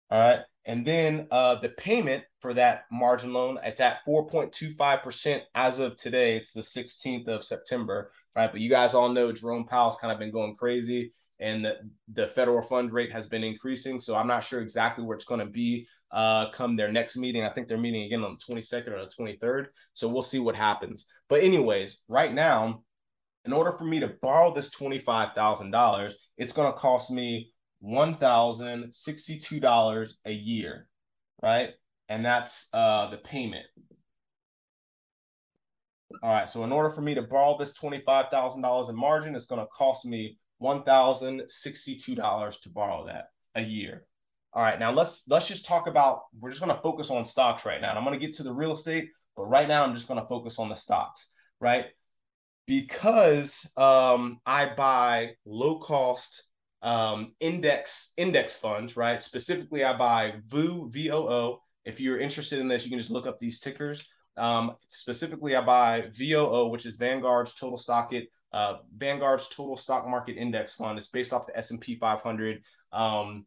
All 0.09 0.19
right. 0.19 0.39
And 0.65 0.85
then 0.85 1.27
uh, 1.31 1.55
the 1.55 1.69
payment 1.69 2.23
for 2.39 2.53
that 2.53 2.83
margin 2.91 3.33
loan, 3.33 3.57
it's 3.63 3.81
at 3.81 4.05
4.25% 4.07 5.41
as 5.55 5.79
of 5.79 5.95
today. 5.95 6.35
It's 6.35 6.53
the 6.53 6.61
16th 6.61 7.27
of 7.27 7.43
September, 7.43 8.11
right? 8.35 8.51
But 8.51 8.61
you 8.61 8.69
guys 8.69 8.93
all 8.93 9.09
know 9.09 9.31
Jerome 9.31 9.65
Powell's 9.65 9.97
kind 9.97 10.11
of 10.11 10.19
been 10.19 10.31
going 10.31 10.55
crazy 10.55 11.13
and 11.41 11.65
the, 11.65 11.79
the 12.13 12.27
federal 12.27 12.61
fund 12.61 12.93
rate 12.93 13.11
has 13.11 13.27
been 13.27 13.43
increasing. 13.43 13.99
So 13.99 14.15
I'm 14.15 14.27
not 14.27 14.43
sure 14.43 14.61
exactly 14.61 15.03
where 15.03 15.15
it's 15.15 15.25
going 15.25 15.39
to 15.39 15.47
be 15.47 15.87
uh, 16.11 16.51
come 16.51 16.75
their 16.75 16.91
next 16.91 17.17
meeting. 17.17 17.43
I 17.43 17.49
think 17.49 17.67
they're 17.67 17.79
meeting 17.79 18.03
again 18.03 18.23
on 18.23 18.37
the 18.37 18.53
22nd 18.53 18.89
or 18.89 19.03
the 19.05 19.11
23rd. 19.19 19.69
So 19.93 20.07
we'll 20.07 20.21
see 20.21 20.37
what 20.39 20.55
happens. 20.55 21.07
But, 21.29 21.41
anyways, 21.41 22.03
right 22.07 22.31
now, 22.31 22.83
in 23.45 23.53
order 23.53 23.71
for 23.71 23.85
me 23.85 23.99
to 23.99 24.09
borrow 24.21 24.53
this 24.53 24.69
$25,000, 24.69 26.13
it's 26.37 26.53
going 26.53 26.71
to 26.71 26.77
cost 26.77 27.09
me 27.09 27.51
$1,062 27.83 30.13
a 30.25 30.31
year, 30.31 30.87
right? 31.41 31.71
And 32.07 32.23
that's 32.23 32.67
uh, 32.73 33.09
the 33.09 33.17
payment. 33.17 33.65
All 36.21 36.31
right, 36.31 36.47
so 36.47 36.63
in 36.63 36.71
order 36.71 36.91
for 36.91 37.01
me 37.01 37.15
to 37.15 37.23
borrow 37.23 37.57
this 37.57 37.73
$25,000 37.73 38.89
in 38.89 38.95
margin, 38.95 39.35
it's 39.35 39.47
going 39.47 39.61
to 39.61 39.67
cost 39.75 40.05
me 40.05 40.37
$1,062 40.61 42.61
to 42.61 42.69
borrow 42.69 43.07
that 43.07 43.29
a 43.55 43.61
year. 43.61 44.05
All 44.53 44.61
right, 44.61 44.79
now 44.79 44.91
let's 44.91 45.23
let's 45.29 45.47
just 45.47 45.65
talk 45.65 45.87
about 45.87 46.23
we're 46.37 46.49
just 46.49 46.61
going 46.61 46.75
to 46.75 46.81
focus 46.81 47.09
on 47.09 47.25
stocks 47.25 47.65
right 47.65 47.81
now. 47.81 47.89
And 47.89 47.97
I'm 47.97 48.03
going 48.03 48.19
to 48.19 48.25
get 48.25 48.35
to 48.35 48.43
the 48.43 48.53
real 48.53 48.73
estate, 48.73 49.09
but 49.37 49.45
right 49.45 49.67
now 49.67 49.83
I'm 49.83 49.95
just 49.95 50.09
going 50.09 50.19
to 50.19 50.27
focus 50.27 50.59
on 50.59 50.67
the 50.67 50.75
stocks, 50.75 51.29
right? 51.61 51.85
Because 52.67 53.65
um, 53.77 54.39
I 54.45 54.73
buy 54.75 55.31
low 55.45 55.79
cost 55.79 56.43
um, 56.81 57.33
index 57.39 58.13
index 58.17 58.57
funds, 58.57 58.97
right? 58.97 59.21
Specifically, 59.21 59.85
I 59.85 59.97
buy 59.97 60.33
VOO 60.47 60.89
V 60.89 61.11
O 61.11 61.29
O. 61.29 61.61
If 61.85 62.01
you're 62.01 62.19
interested 62.19 62.59
in 62.59 62.67
this, 62.67 62.83
you 62.83 62.89
can 62.89 62.99
just 62.99 63.11
look 63.11 63.27
up 63.27 63.39
these 63.39 63.59
tickers. 63.59 64.05
Um, 64.35 64.75
specifically, 64.89 65.55
I 65.55 65.61
buy 65.61 66.09
VOO, 66.13 66.67
which 66.67 66.85
is 66.85 66.97
Vanguard's 66.97 67.53
total 67.53 67.77
stock 67.77 68.11
it 68.11 68.27
uh, 68.53 68.77
Vanguard's 68.95 69.47
total 69.47 69.77
stock 69.77 70.07
market 70.07 70.37
index 70.37 70.73
fund. 70.73 70.97
It's 70.97 71.07
based 71.07 71.33
off 71.33 71.47
the 71.47 71.57
S 71.57 71.71
and 71.71 71.79
P 71.79 71.95
500. 71.95 72.63
Um, 72.91 73.45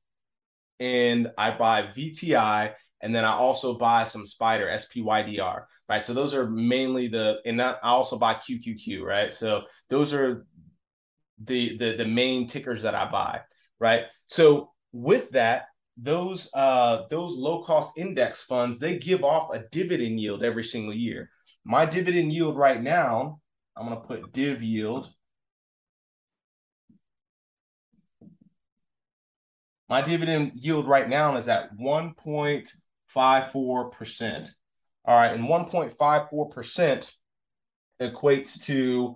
and 0.80 1.30
I 1.38 1.56
buy 1.56 1.82
VTI, 1.96 2.72
and 3.00 3.14
then 3.14 3.24
I 3.24 3.32
also 3.32 3.76
buy 3.78 4.04
some 4.04 4.26
Spider 4.26 4.66
SPDR. 4.66 5.64
Right, 5.88 6.02
so 6.02 6.14
those 6.14 6.34
are 6.34 6.48
mainly 6.48 7.08
the, 7.08 7.40
and 7.44 7.60
that 7.60 7.78
I 7.82 7.88
also 7.88 8.18
buy 8.18 8.34
QQQ. 8.34 9.02
Right, 9.02 9.32
so 9.32 9.62
those 9.90 10.14
are 10.14 10.46
the 11.42 11.76
the 11.76 11.96
the 11.96 12.06
main 12.06 12.46
tickers 12.46 12.82
that 12.82 12.94
I 12.94 13.10
buy. 13.10 13.40
Right, 13.78 14.04
so 14.26 14.72
with 14.92 15.30
that, 15.30 15.66
those 15.96 16.50
uh 16.54 17.02
those 17.10 17.36
low 17.36 17.62
cost 17.62 17.96
index 17.96 18.42
funds 18.42 18.80
they 18.80 18.98
give 18.98 19.22
off 19.22 19.54
a 19.54 19.62
dividend 19.70 20.18
yield 20.18 20.42
every 20.42 20.64
single 20.64 20.94
year. 20.94 21.30
My 21.64 21.86
dividend 21.86 22.32
yield 22.32 22.56
right 22.56 22.82
now, 22.82 23.40
I'm 23.76 23.86
going 23.86 24.00
to 24.00 24.06
put 24.06 24.32
div 24.32 24.62
yield. 24.62 25.12
My 29.88 30.00
dividend 30.00 30.52
yield 30.54 30.86
right 30.86 31.08
now 31.08 31.36
is 31.36 31.48
at 31.48 31.76
1.54%. 31.76 34.50
All 35.06 35.16
right, 35.16 35.32
and 35.32 35.44
1.54% 35.44 37.12
equates 38.00 38.64
to 38.64 39.14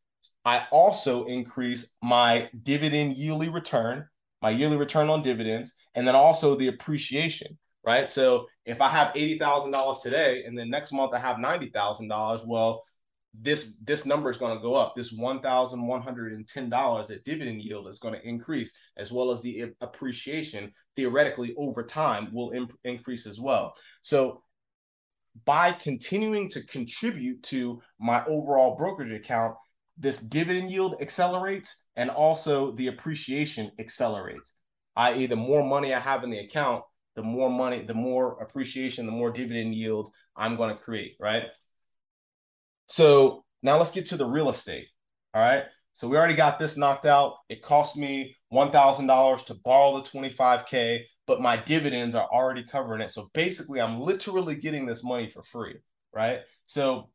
I 0.45 0.67
also 0.71 1.25
increase 1.27 1.95
my 2.03 2.49
dividend 2.63 3.17
yearly 3.17 3.49
return, 3.49 4.07
my 4.41 4.51
yearly 4.51 4.77
return 4.77 5.09
on 5.09 5.23
dividends, 5.23 5.75
and 5.95 6.07
then 6.07 6.17
also 6.17 6.57
the 6.57 6.69
appreciation, 6.69 7.59
right? 7.87 8.09
So 8.09 8.47
if 8.65 8.81
I 8.81 8.89
have 8.89 9.15
$80,000 9.15 10.03
today 10.03 10.45
and 10.47 10.59
then 10.59 10.71
next 10.71 10.93
month 10.93 11.15
I 11.15 11.19
have 11.19 11.37
$90,000, 11.37 12.47
well, 12.47 12.83
this 13.35 13.77
this 13.83 14.05
number 14.05 14.31
is 14.31 14.37
going 14.37 14.57
to 14.57 14.63
go 14.63 14.75
up. 14.75 14.95
This 14.95 15.13
one 15.13 15.41
thousand 15.41 15.87
one 15.87 16.03
hundred 16.03 16.35
and 16.35 16.47
ten 16.47 16.69
dollars 16.69 17.07
that 17.07 17.25
dividend 17.25 17.63
yield 17.63 17.89
is 17.89 17.99
going 17.99 18.15
to 18.15 18.29
increase, 18.29 18.73
as 18.99 19.11
well 19.11 19.31
as 19.31 19.41
the 19.41 19.73
appreciation 19.81 20.71
theoretically 20.97 21.55
over 21.57 21.83
time 21.83 22.29
will 22.33 22.51
imp- 22.51 22.77
increase 22.85 23.27
as 23.27 23.41
well. 23.41 23.75
So 24.03 24.43
by 25.47 25.73
continuing 25.73 26.51
to 26.51 26.63
contribute 26.65 27.43
to 27.45 27.81
my 27.99 28.23
overall 28.27 28.77
brokerage 28.77 29.13
account, 29.13 29.57
this 29.99 30.19
dividend 30.19 30.71
yield 30.71 30.97
accelerates 31.01 31.85
and 31.97 32.11
also 32.11 32.73
the 32.73 32.89
appreciation 32.89 33.71
accelerates. 33.79 34.55
I.e., 34.97 35.27
the 35.27 35.37
more 35.37 35.65
money 35.65 35.95
I 35.95 36.01
have 36.01 36.25
in 36.25 36.31
the 36.31 36.39
account, 36.39 36.85
the 37.15 37.23
more 37.23 37.51
money, 37.51 37.85
the 37.85 37.95
more 37.95 38.41
appreciation, 38.43 39.07
the 39.07 39.13
more 39.13 39.31
dividend 39.31 39.75
yield 39.75 40.11
I'm 40.37 40.57
going 40.57 40.75
to 40.75 40.83
create, 40.83 41.17
right? 41.21 41.45
So 42.89 43.45
now 43.63 43.79
let's 43.79 43.93
get 43.93 44.07
to 44.07 44.17
the 44.17 44.27
real 44.27 44.51
estate. 44.51 44.87
All 45.35 45.43
right. 45.43 45.65
So 45.95 46.09
we 46.09 46.17
already 46.17 46.35
got 46.35 46.59
this 46.59 46.77
knocked 46.77 47.05
out. 47.05 47.35
It 47.49 47.63
cost 47.63 47.97
me 47.97 48.37
$1,000 48.53 49.47
to 49.47 49.55
borrow 49.63 50.01
the 50.01 50.09
25K, 50.09 51.01
but 51.27 51.43
my 51.43 51.57
dividends 51.57 52.15
are 52.15 52.29
already 52.33 52.65
covering 52.65 53.03
it. 53.03 53.11
So 53.11 53.31
basically, 53.35 53.81
I'm 53.81 54.01
literally 54.01 54.55
getting 54.55 54.87
this 54.87 55.05
money 55.05 55.31
for 55.31 55.43
free. 55.43 55.77
Right. 56.15 56.41
So 56.67 57.11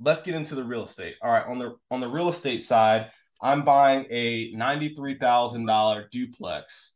let's 0.00 0.22
get 0.22 0.34
into 0.34 0.54
the 0.54 0.64
real 0.64 0.84
estate. 0.84 1.16
All 1.22 1.30
right. 1.30 1.46
On 1.46 1.58
the 1.58 1.76
on 1.90 2.00
the 2.00 2.08
real 2.08 2.28
estate 2.28 2.62
side, 2.62 3.10
I'm 3.40 3.64
buying 3.64 4.06
a 4.10 4.52
$93,000 4.54 6.10
duplex. 6.10 6.92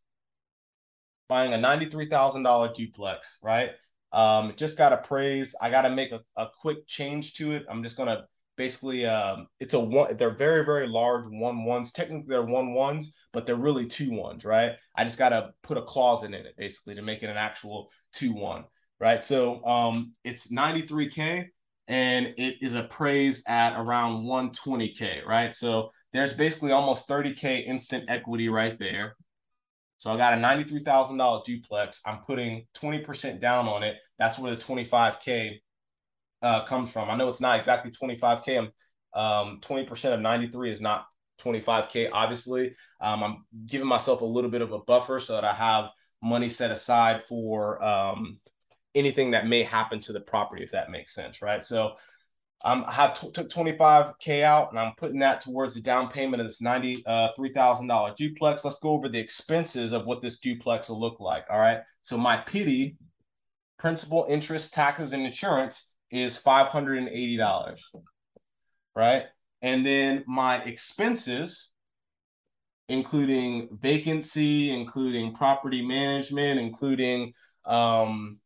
Buying 1.28 1.54
a 1.54 1.59
$93,000 1.59 2.75
duplex, 2.75 3.38
right? 3.42 3.71
Um, 4.12 4.54
just 4.57 4.76
got 4.76 4.92
appraised. 4.92 5.54
I 5.62 5.71
got 5.71 5.83
to 5.83 5.90
make 5.90 6.12
a, 6.12 6.21
a 6.37 6.49
quick 6.61 6.87
change 6.87 7.35
to 7.35 7.52
it. 7.52 7.64
I'm 7.71 7.83
just 7.83 7.97
gonna 7.97 8.25
basically 8.57 9.07
um, 9.07 9.47
it's 9.61 9.75
a 9.75 9.80
one. 9.80 10.16
They're 10.16 10.35
very 10.35 10.64
very 10.64 10.88
large 10.88 11.26
one 11.26 11.64
ones. 11.64 11.92
Technically 11.92 12.26
they're 12.28 12.42
one 12.42 12.75
ones, 12.75 13.14
but 13.33 13.47
they're 13.47 13.54
really 13.54 13.87
two 13.87 14.11
ones, 14.11 14.45
right? 14.45 14.73
I 14.97 15.04
just 15.04 15.19
got 15.19 15.28
to 15.28 15.50
put 15.62 15.78
a 15.78 15.83
clause 15.83 16.25
in 16.25 16.35
it 16.35 16.54
basically 16.59 16.97
to 16.97 17.02
make 17.02 17.23
it 17.23 17.30
an 17.30 17.37
actual 17.37 17.88
two 18.12 18.33
one, 18.35 18.64
right? 18.99 19.23
So 19.23 19.64
um, 19.64 20.14
it's 20.25 20.52
93k 20.52 21.47
and 21.90 22.35
it 22.38 22.62
is 22.62 22.75
appraised 22.75 23.44
at 23.49 23.76
around 23.76 24.23
120k, 24.23 25.26
right? 25.26 25.52
So 25.52 25.90
there's 26.12 26.32
basically 26.32 26.70
almost 26.70 27.09
30k 27.09 27.66
instant 27.66 28.04
equity 28.09 28.49
right 28.49 28.78
there. 28.78 29.16
So 29.99 30.11
I 30.11 30.16
got 30.16 30.32
a 30.32 30.37
$93,000 30.37 31.44
duplex. 31.44 32.00
I'm 32.06 32.18
putting 32.18 32.68
20% 32.76 33.40
down 33.40 33.66
on 33.66 33.82
it. 33.82 33.97
That's 34.20 34.38
where 34.38 34.54
the 34.54 34.62
25K 34.62 35.56
uh, 36.42 36.64
comes 36.64 36.90
from. 36.92 37.11
I 37.11 37.16
know 37.16 37.28
it's 37.28 37.40
not 37.40 37.59
exactly 37.59 37.90
25K. 37.90 38.68
Um, 39.12 39.59
20% 39.61 40.14
of 40.14 40.20
93 40.20 40.70
is 40.70 40.80
not 40.80 41.06
25K, 41.42 42.11
obviously. 42.12 42.73
Um, 43.00 43.25
I'm 43.25 43.44
giving 43.66 43.88
myself 43.88 44.20
a 44.20 44.25
little 44.26 44.50
bit 44.50 44.62
of 44.62 44.70
a 44.70 44.78
buffer 44.78 45.18
so 45.18 45.32
that 45.32 45.44
I 45.44 45.54
have 45.54 45.90
money 46.23 46.50
set 46.50 46.70
aside 46.70 47.23
for 47.25 47.82
um, 47.82 48.38
anything 48.94 49.32
that 49.32 49.47
may 49.47 49.62
happen 49.62 50.00
to 50.00 50.12
the 50.12 50.20
property, 50.20 50.62
if 50.62 50.73
that 50.73 50.90
makes 50.90 51.14
sense, 51.14 51.42
right? 51.42 51.64
So 51.64 51.92
um, 52.62 52.85
I 52.87 52.92
have 52.92 53.18
t- 53.18 53.30
took 53.30 53.49
25k 53.49 54.42
out, 54.42 54.70
and 54.70 54.78
I'm 54.78 54.92
putting 54.99 55.20
that 55.20 55.40
towards 55.40 55.75
the 55.75 55.80
down 55.80 56.11
payment 56.11 56.42
of 56.42 56.47
this 56.47 56.61
ninety 56.61 57.02
uh, 57.06 57.30
duplex. 58.16 58.64
Let's 58.64 58.80
go 58.80 58.90
over 58.90 59.09
the 59.09 59.18
expenses 59.18 59.92
of 59.92 60.04
what 60.04 60.20
this 60.20 60.40
duplex 60.40 60.90
will 60.90 61.00
look 61.00 61.20
like. 61.20 61.44
All 61.50 61.59
right, 61.59 61.78
so 62.02 62.18
my 62.18 62.37
PITI, 62.37 62.97
principal, 63.78 64.26
interest, 64.28 64.75
taxes, 64.75 65.14
and 65.14 65.25
insurance 65.25 65.90
is 66.11 66.37
five 66.37 66.66
hundred 66.66 66.99
and 66.99 67.09
eighty 67.09 67.38
dollars, 67.38 67.90
right? 68.94 69.25
And 69.62 69.85
then 69.85 70.25
my 70.26 70.62
expenses, 70.62 71.70
including 72.90 73.70
vacancy, 73.80 74.70
including 74.70 75.35
property 75.35 75.80
management, 75.80 76.61
including 76.61 77.32
um, 77.64 78.38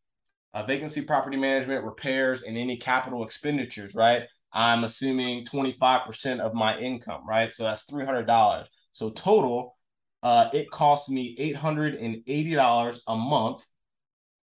uh, 0.55 0.63
vacancy 0.63 1.03
property 1.03 1.37
management, 1.37 1.85
repairs, 1.85 2.43
and 2.43 2.57
any 2.57 2.77
capital 2.77 3.25
expenditures, 3.25 3.95
right? 3.95 4.23
I'm 4.53 4.85
assuming 4.85 5.45
25% 5.45 6.41
of 6.41 6.55
my 6.55 6.79
income, 6.79 7.23
right? 7.29 7.53
So 7.53 7.65
that's 7.65 7.87
$300. 7.87 8.65
So 8.93 9.11
total, 9.11 9.77
uh, 10.23 10.49
it 10.53 10.71
costs 10.71 11.11
me 11.11 11.37
$880 11.39 12.99
a 13.09 13.17
month 13.17 13.65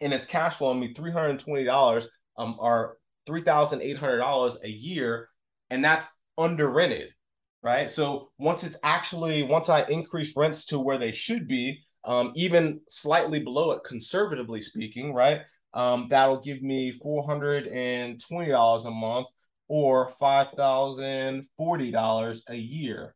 And 0.00 0.14
it's 0.14 0.24
cash 0.24 0.56
flowing 0.56 0.80
me 0.80 0.94
$320 0.94 2.06
um, 2.38 2.56
or 2.58 2.96
$3,800 3.28 4.64
a 4.64 4.70
year. 4.70 5.28
And 5.70 5.84
that's 5.84 6.06
under 6.38 6.70
rented, 6.70 7.10
right? 7.62 7.90
So 7.90 8.30
once 8.38 8.64
it's 8.64 8.78
actually 8.84 9.42
once 9.42 9.68
I 9.68 9.82
increase 9.84 10.36
rents 10.36 10.64
to 10.66 10.78
where 10.78 10.98
they 10.98 11.12
should 11.12 11.48
be, 11.48 11.84
um, 12.04 12.32
even 12.36 12.80
slightly 12.88 13.40
below 13.40 13.72
it, 13.72 13.84
conservatively 13.84 14.60
speaking, 14.60 15.12
right? 15.12 15.42
Um, 15.74 16.06
that'll 16.08 16.40
give 16.40 16.62
me 16.62 16.92
four 16.92 17.26
hundred 17.26 17.66
and 17.66 18.20
twenty 18.20 18.50
dollars 18.50 18.84
a 18.84 18.90
month 18.90 19.26
or 19.68 20.12
five 20.18 20.48
thousand 20.56 21.46
forty 21.56 21.90
dollars 21.90 22.42
a 22.48 22.56
year. 22.56 23.14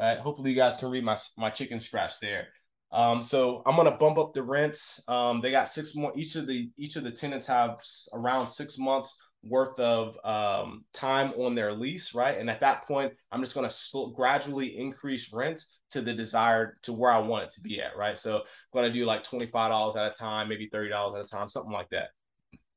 Right? 0.00 0.18
Hopefully, 0.18 0.50
you 0.50 0.56
guys 0.56 0.76
can 0.76 0.90
read 0.90 1.04
my 1.04 1.18
my 1.36 1.50
chicken 1.50 1.80
scratch 1.80 2.18
there. 2.20 2.48
Um, 2.92 3.22
so 3.22 3.62
I'm 3.66 3.76
gonna 3.76 3.96
bump 3.96 4.18
up 4.18 4.34
the 4.34 4.42
rents. 4.42 5.02
Um, 5.08 5.40
they 5.40 5.50
got 5.50 5.68
six 5.68 5.94
more. 5.94 6.12
Each 6.16 6.36
of 6.36 6.46
the 6.46 6.70
each 6.76 6.96
of 6.96 7.04
the 7.04 7.10
tenants 7.10 7.46
have 7.46 7.78
around 8.12 8.48
six 8.48 8.78
months 8.78 9.20
worth 9.42 9.78
of 9.80 10.16
um, 10.24 10.84
time 10.92 11.32
on 11.32 11.54
their 11.54 11.72
lease, 11.72 12.14
right? 12.14 12.38
And 12.38 12.48
at 12.48 12.60
that 12.60 12.86
point, 12.86 13.12
I'm 13.30 13.42
just 13.42 13.54
going 13.54 13.68
to 13.68 13.74
sl- 13.74 14.08
gradually 14.08 14.78
increase 14.78 15.32
rents 15.32 15.78
to 15.90 16.00
the 16.00 16.14
desired 16.14 16.78
to 16.82 16.92
where 16.92 17.10
I 17.10 17.18
want 17.18 17.44
it 17.44 17.50
to 17.52 17.60
be 17.60 17.80
at, 17.80 17.96
right? 17.96 18.16
So 18.16 18.36
I'm 18.36 18.42
going 18.72 18.90
to 18.90 18.98
do 18.98 19.04
like 19.04 19.24
$25 19.24 19.96
at 19.96 20.10
a 20.10 20.14
time, 20.14 20.48
maybe 20.48 20.70
$30 20.72 21.18
at 21.18 21.24
a 21.24 21.26
time, 21.26 21.48
something 21.48 21.72
like 21.72 21.88
that. 21.90 22.10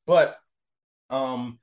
But 0.05 0.37
um, 1.09 1.59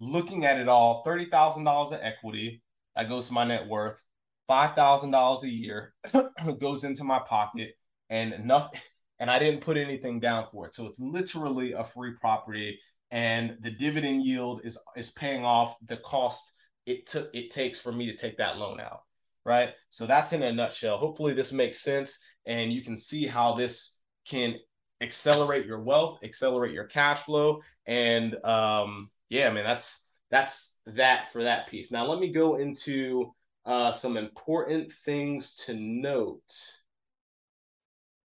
looking 0.00 0.44
at 0.44 0.58
it 0.58 0.68
all, 0.68 1.04
$30,000 1.04 1.92
of 1.92 2.00
equity 2.02 2.62
that 2.96 3.08
goes 3.08 3.28
to 3.28 3.32
my 3.32 3.44
net 3.44 3.66
worth, 3.66 4.02
$5,000 4.50 5.42
a 5.42 5.48
year 5.48 5.94
goes 6.60 6.84
into 6.84 7.04
my 7.04 7.18
pocket 7.20 7.74
and 8.10 8.44
nothing 8.44 8.80
and 9.18 9.30
I 9.30 9.38
didn't 9.38 9.60
put 9.60 9.76
anything 9.76 10.20
down 10.20 10.46
for 10.50 10.66
it. 10.66 10.74
So 10.74 10.86
it's 10.86 10.98
literally 10.98 11.72
a 11.72 11.84
free 11.84 12.12
property 12.20 12.78
and 13.10 13.56
the 13.60 13.70
dividend 13.70 14.24
yield 14.24 14.60
is 14.64 14.78
is 14.96 15.10
paying 15.12 15.44
off 15.44 15.76
the 15.86 15.96
cost 15.98 16.54
it 16.86 17.06
took 17.06 17.30
it 17.34 17.50
takes 17.50 17.80
for 17.80 17.92
me 17.92 18.06
to 18.06 18.16
take 18.16 18.36
that 18.38 18.58
loan 18.58 18.80
out 18.80 19.00
right? 19.44 19.70
So 19.90 20.06
that's 20.06 20.32
in 20.32 20.42
a 20.42 20.52
nutshell. 20.52 20.98
Hopefully 20.98 21.34
this 21.34 21.52
makes 21.52 21.80
sense 21.80 22.18
and 22.46 22.72
you 22.72 22.82
can 22.82 22.98
see 22.98 23.26
how 23.26 23.54
this 23.54 24.00
can 24.26 24.56
accelerate 25.00 25.66
your 25.66 25.80
wealth 25.80 26.18
accelerate 26.22 26.72
your 26.72 26.84
cash 26.84 27.20
flow 27.24 27.60
and 27.84 28.36
um 28.44 29.10
yeah 29.28 29.50
man 29.50 29.64
that's 29.64 30.06
that's 30.30 30.78
that 30.86 31.32
for 31.32 31.42
that 31.42 31.68
piece. 31.68 31.90
Now 31.90 32.06
let 32.06 32.20
me 32.20 32.32
go 32.32 32.56
into 32.56 33.32
uh 33.66 33.92
some 33.92 34.16
important 34.16 34.92
things 34.92 35.56
to 35.66 35.74
note 35.74 36.42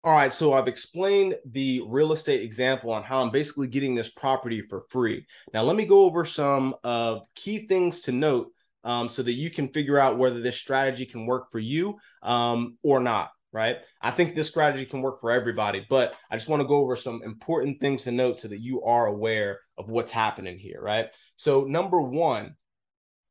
all 0.06 0.14
right, 0.14 0.32
so 0.32 0.54
I've 0.54 0.68
explained 0.68 1.36
the 1.52 1.82
real 1.88 2.14
estate 2.14 2.42
example 2.42 2.92
on 2.92 3.02
how 3.02 3.24
I'm 3.24 3.32
basically 3.32 3.68
getting 3.68 3.96
this 3.96 4.12
property 4.12 4.62
for 4.62 4.84
free. 4.90 5.26
Now, 5.52 5.64
let 5.64 5.76
me 5.76 5.84
go 5.88 6.04
over 6.04 6.26
some 6.26 6.76
of 6.84 7.26
key 7.34 7.66
things 7.66 8.02
to 8.02 8.12
note 8.12 8.52
um, 8.84 9.10
so 9.10 9.24
that 9.24 9.34
you 9.34 9.50
can 9.50 9.68
figure 9.70 9.98
out 9.98 10.20
whether 10.20 10.42
this 10.42 10.58
strategy 10.58 11.08
can 11.08 11.26
work 11.26 11.52
for 11.52 11.58
you 11.58 11.98
um, 12.22 12.78
or 12.84 13.00
not. 13.00 13.32
Right. 13.52 13.78
I 14.02 14.12
think 14.12 14.36
this 14.36 14.50
strategy 14.50 14.86
can 14.86 15.02
work 15.02 15.22
for 15.22 15.32
everybody, 15.32 15.86
but 15.90 16.14
I 16.30 16.36
just 16.36 16.50
want 16.50 16.62
to 16.62 16.68
go 16.68 16.76
over 16.76 16.98
some 16.98 17.22
important 17.24 17.80
things 17.80 18.04
to 18.04 18.12
note 18.12 18.42
so 18.42 18.50
that 18.50 18.60
you 18.60 18.84
are 18.84 19.08
aware 19.08 19.62
of 19.78 19.88
what's 19.88 20.12
happening 20.12 20.60
here. 20.60 20.82
Right. 20.82 21.08
So, 21.38 21.64
number 21.64 22.02
one, 22.02 22.56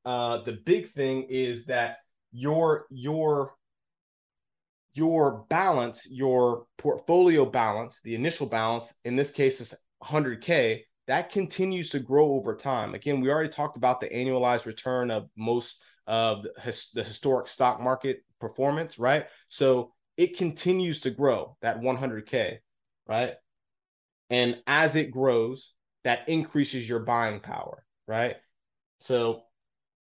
uh, 0.06 0.38
the 0.38 0.58
big 0.64 0.88
thing 0.88 1.26
is 1.28 1.66
that 1.66 1.98
your 2.32 2.86
your 2.90 3.52
your 4.94 5.44
balance, 5.50 6.08
your 6.10 6.66
portfolio 6.78 7.44
balance, 7.44 8.00
the 8.02 8.14
initial 8.14 8.46
balance, 8.46 8.94
in 9.04 9.16
this 9.16 9.30
case 9.30 9.60
is 9.60 9.74
100K, 10.02 10.82
that 11.06 11.30
continues 11.30 11.90
to 11.90 11.98
grow 11.98 12.32
over 12.34 12.54
time. 12.54 12.94
Again, 12.94 13.20
we 13.20 13.30
already 13.30 13.48
talked 13.48 13.76
about 13.76 14.00
the 14.00 14.08
annualized 14.08 14.66
return 14.66 15.10
of 15.10 15.28
most 15.36 15.82
of 16.06 16.42
the, 16.42 16.52
his, 16.62 16.90
the 16.94 17.02
historic 17.02 17.48
stock 17.48 17.80
market 17.80 18.24
performance, 18.40 18.98
right? 18.98 19.26
So 19.48 19.92
it 20.16 20.36
continues 20.36 21.00
to 21.00 21.10
grow 21.10 21.56
that 21.60 21.80
100K, 21.80 22.58
right? 23.06 23.34
And 24.30 24.56
as 24.66 24.96
it 24.96 25.10
grows, 25.10 25.74
that 26.04 26.28
increases 26.28 26.88
your 26.88 27.00
buying 27.00 27.40
power, 27.40 27.84
right? 28.06 28.36
So 29.00 29.42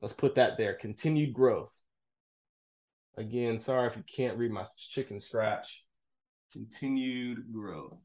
let's 0.01 0.13
put 0.13 0.35
that 0.35 0.57
there. 0.57 0.73
Continued 0.73 1.33
growth. 1.33 1.71
Again, 3.17 3.59
sorry 3.59 3.87
if 3.87 3.95
you 3.95 4.03
can't 4.03 4.37
read 4.37 4.51
my 4.51 4.65
chicken 4.75 5.19
scratch. 5.19 5.83
Continued 6.51 7.51
growth. 7.51 7.97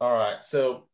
All 0.00 0.12
right. 0.14 0.44
So 0.44 0.86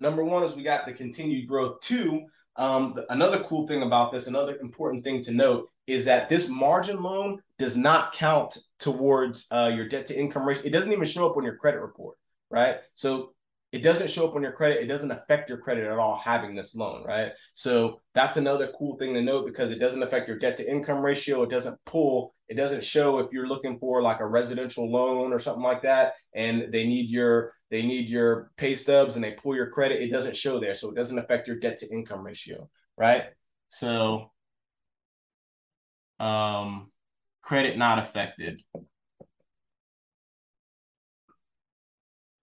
number 0.00 0.24
one 0.24 0.42
is 0.42 0.54
we 0.54 0.62
got 0.62 0.86
the 0.86 0.92
continued 0.92 1.46
growth. 1.48 1.80
Two, 1.80 2.26
um, 2.56 2.94
the, 2.96 3.12
another 3.12 3.44
cool 3.44 3.66
thing 3.66 3.82
about 3.82 4.10
this, 4.10 4.26
another 4.26 4.56
important 4.58 5.04
thing 5.04 5.22
to 5.22 5.32
note 5.32 5.68
is 5.86 6.04
that 6.06 6.28
this 6.28 6.48
margin 6.48 7.02
loan 7.02 7.40
does 7.58 7.76
not 7.76 8.12
count 8.12 8.58
towards 8.78 9.46
uh, 9.50 9.70
your 9.74 9.88
debt 9.88 10.06
to 10.06 10.18
income 10.18 10.46
ratio. 10.46 10.66
It 10.66 10.72
doesn't 10.72 10.92
even 10.92 11.04
show 11.04 11.28
up 11.28 11.36
on 11.36 11.44
your 11.44 11.56
credit 11.56 11.80
report, 11.80 12.16
right? 12.50 12.78
So 12.94 13.32
it 13.70 13.82
doesn't 13.82 14.10
show 14.10 14.26
up 14.26 14.34
on 14.34 14.42
your 14.42 14.52
credit. 14.52 14.80
It 14.82 14.86
doesn't 14.86 15.10
affect 15.10 15.50
your 15.50 15.58
credit 15.58 15.84
at 15.84 15.98
all 15.98 16.18
having 16.18 16.54
this 16.54 16.74
loan, 16.74 17.04
right? 17.04 17.32
So 17.52 18.00
that's 18.14 18.38
another 18.38 18.72
cool 18.78 18.96
thing 18.96 19.12
to 19.12 19.20
note 19.20 19.44
because 19.44 19.70
it 19.70 19.78
doesn't 19.78 20.02
affect 20.02 20.26
your 20.26 20.38
debt 20.38 20.56
to 20.56 20.70
income 20.70 21.04
ratio. 21.04 21.42
It 21.42 21.50
doesn't 21.50 21.78
pull, 21.84 22.34
it 22.48 22.54
doesn't 22.54 22.82
show 22.82 23.18
if 23.18 23.30
you're 23.30 23.46
looking 23.46 23.78
for 23.78 24.00
like 24.00 24.20
a 24.20 24.26
residential 24.26 24.90
loan 24.90 25.34
or 25.34 25.38
something 25.38 25.62
like 25.62 25.82
that 25.82 26.14
and 26.34 26.72
they 26.72 26.86
need 26.86 27.10
your 27.10 27.52
they 27.70 27.82
need 27.82 28.08
your 28.08 28.50
pay 28.56 28.74
stubs 28.74 29.16
and 29.16 29.24
they 29.24 29.32
pull 29.32 29.54
your 29.54 29.68
credit, 29.70 30.00
it 30.00 30.10
doesn't 30.10 30.36
show 30.36 30.58
there. 30.58 30.74
So 30.74 30.90
it 30.90 30.94
doesn't 30.96 31.18
affect 31.18 31.46
your 31.46 31.58
debt 31.58 31.78
to 31.78 31.92
income 31.92 32.22
ratio, 32.24 32.70
right? 32.96 33.24
So 33.68 34.30
um 36.18 36.90
credit 37.42 37.76
not 37.76 37.98
affected. 37.98 38.62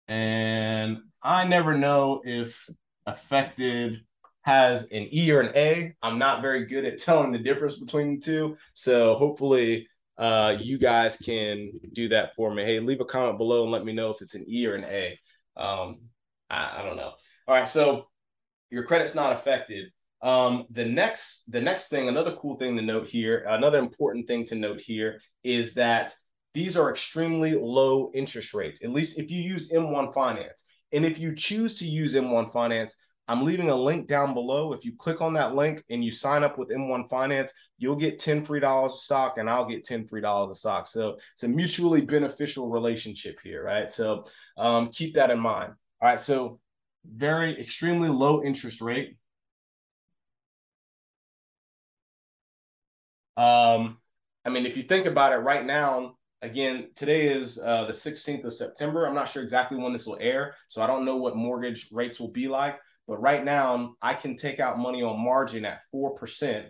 And 0.07 0.99
I 1.25 1.43
never 1.43 1.75
know 1.75 2.21
if 2.23 2.69
affected 3.07 4.01
has 4.43 4.83
an 4.91 5.09
E 5.11 5.31
or 5.31 5.41
an 5.41 5.51
A. 5.55 5.95
I'm 6.03 6.19
not 6.19 6.43
very 6.43 6.67
good 6.67 6.85
at 6.85 6.99
telling 6.99 7.31
the 7.31 7.39
difference 7.39 7.77
between 7.77 8.15
the 8.15 8.21
two. 8.21 8.57
So 8.75 9.15
hopefully 9.15 9.87
uh, 10.19 10.57
you 10.61 10.77
guys 10.77 11.17
can 11.17 11.71
do 11.93 12.09
that 12.09 12.35
for 12.35 12.53
me. 12.53 12.63
Hey, 12.63 12.79
leave 12.79 13.01
a 13.01 13.05
comment 13.05 13.39
below 13.39 13.63
and 13.63 13.71
let 13.71 13.83
me 13.83 13.91
know 13.91 14.11
if 14.11 14.21
it's 14.21 14.35
an 14.35 14.45
E 14.47 14.67
or 14.67 14.75
an 14.75 14.83
A. 14.83 15.19
Um, 15.57 16.01
I, 16.51 16.81
I 16.81 16.83
don't 16.83 16.95
know. 16.95 17.13
All 17.47 17.55
right, 17.55 17.67
so 17.67 18.05
your 18.69 18.83
credit's 18.83 19.15
not 19.15 19.33
affected. 19.33 19.91
Um, 20.21 20.65
the 20.69 20.85
next, 20.85 21.51
the 21.51 21.61
next 21.61 21.87
thing, 21.87 22.07
another 22.07 22.33
cool 22.33 22.55
thing 22.55 22.75
to 22.75 22.83
note 22.83 23.07
here, 23.07 23.45
another 23.47 23.79
important 23.79 24.27
thing 24.27 24.45
to 24.45 24.55
note 24.55 24.79
here 24.79 25.19
is 25.43 25.73
that 25.73 26.13
these 26.53 26.77
are 26.77 26.91
extremely 26.91 27.55
low 27.55 28.11
interest 28.13 28.53
rates. 28.53 28.83
At 28.83 28.91
least 28.91 29.17
if 29.17 29.31
you 29.31 29.41
use 29.41 29.71
M1 29.71 30.13
Finance. 30.13 30.65
And 30.91 31.05
if 31.05 31.19
you 31.19 31.35
choose 31.35 31.79
to 31.79 31.85
use 31.85 32.15
M1 32.15 32.51
Finance, 32.51 32.95
I'm 33.27 33.43
leaving 33.43 33.69
a 33.69 33.75
link 33.75 34.07
down 34.07 34.33
below. 34.33 34.71
If 34.73 34.85
you 34.85 34.93
click 34.95 35.21
on 35.21 35.33
that 35.33 35.55
link 35.55 35.83
and 35.89 36.03
you 36.03 36.11
sign 36.11 36.43
up 36.43 36.57
with 36.57 36.69
M1 36.69 37.09
Finance, 37.09 37.51
you'll 37.77 37.95
get 37.95 38.19
10 38.19 38.43
free 38.43 38.59
dollars 38.59 38.93
of 38.93 38.99
stock 38.99 39.37
and 39.37 39.49
I'll 39.49 39.65
get 39.65 39.83
10 39.83 40.05
free 40.07 40.21
dollars 40.21 40.51
of 40.51 40.57
stock. 40.57 40.85
So 40.85 41.17
it's 41.33 41.43
a 41.43 41.47
mutually 41.47 42.01
beneficial 42.01 42.69
relationship 42.69 43.37
here, 43.43 43.63
right? 43.63 43.91
So 43.91 44.25
um, 44.57 44.89
keep 44.89 45.15
that 45.15 45.31
in 45.31 45.39
mind. 45.39 45.73
All 46.01 46.09
right. 46.09 46.19
So 46.19 46.59
very 47.05 47.59
extremely 47.59 48.09
low 48.09 48.43
interest 48.43 48.81
rate. 48.81 49.17
Um, 53.37 53.97
I 54.45 54.49
mean, 54.49 54.65
if 54.65 54.77
you 54.77 54.83
think 54.83 55.05
about 55.07 55.33
it 55.33 55.37
right 55.37 55.65
now, 55.65 56.15
Again, 56.45 56.89
today 56.93 57.27
is 57.27 57.57
uh, 57.57 57.85
the 57.85 57.91
16th 57.91 58.43
of 58.45 58.53
September. 58.53 59.07
I'm 59.07 59.15
not 59.15 59.27
sure 59.27 59.41
exactly 59.41 59.79
when 59.79 59.91
this 59.91 60.05
will 60.05 60.19
air, 60.21 60.53
so 60.67 60.79
I 60.79 60.85
don't 60.85 61.03
know 61.03 61.15
what 61.15 61.35
mortgage 61.35 61.89
rates 61.91 62.19
will 62.19 62.31
be 62.31 62.47
like. 62.47 62.77
But 63.07 63.19
right 63.19 63.43
now, 63.43 63.95
I 63.99 64.13
can 64.13 64.35
take 64.35 64.59
out 64.59 64.77
money 64.77 65.01
on 65.01 65.19
margin 65.19 65.65
at 65.65 65.79
4%. 65.93 66.65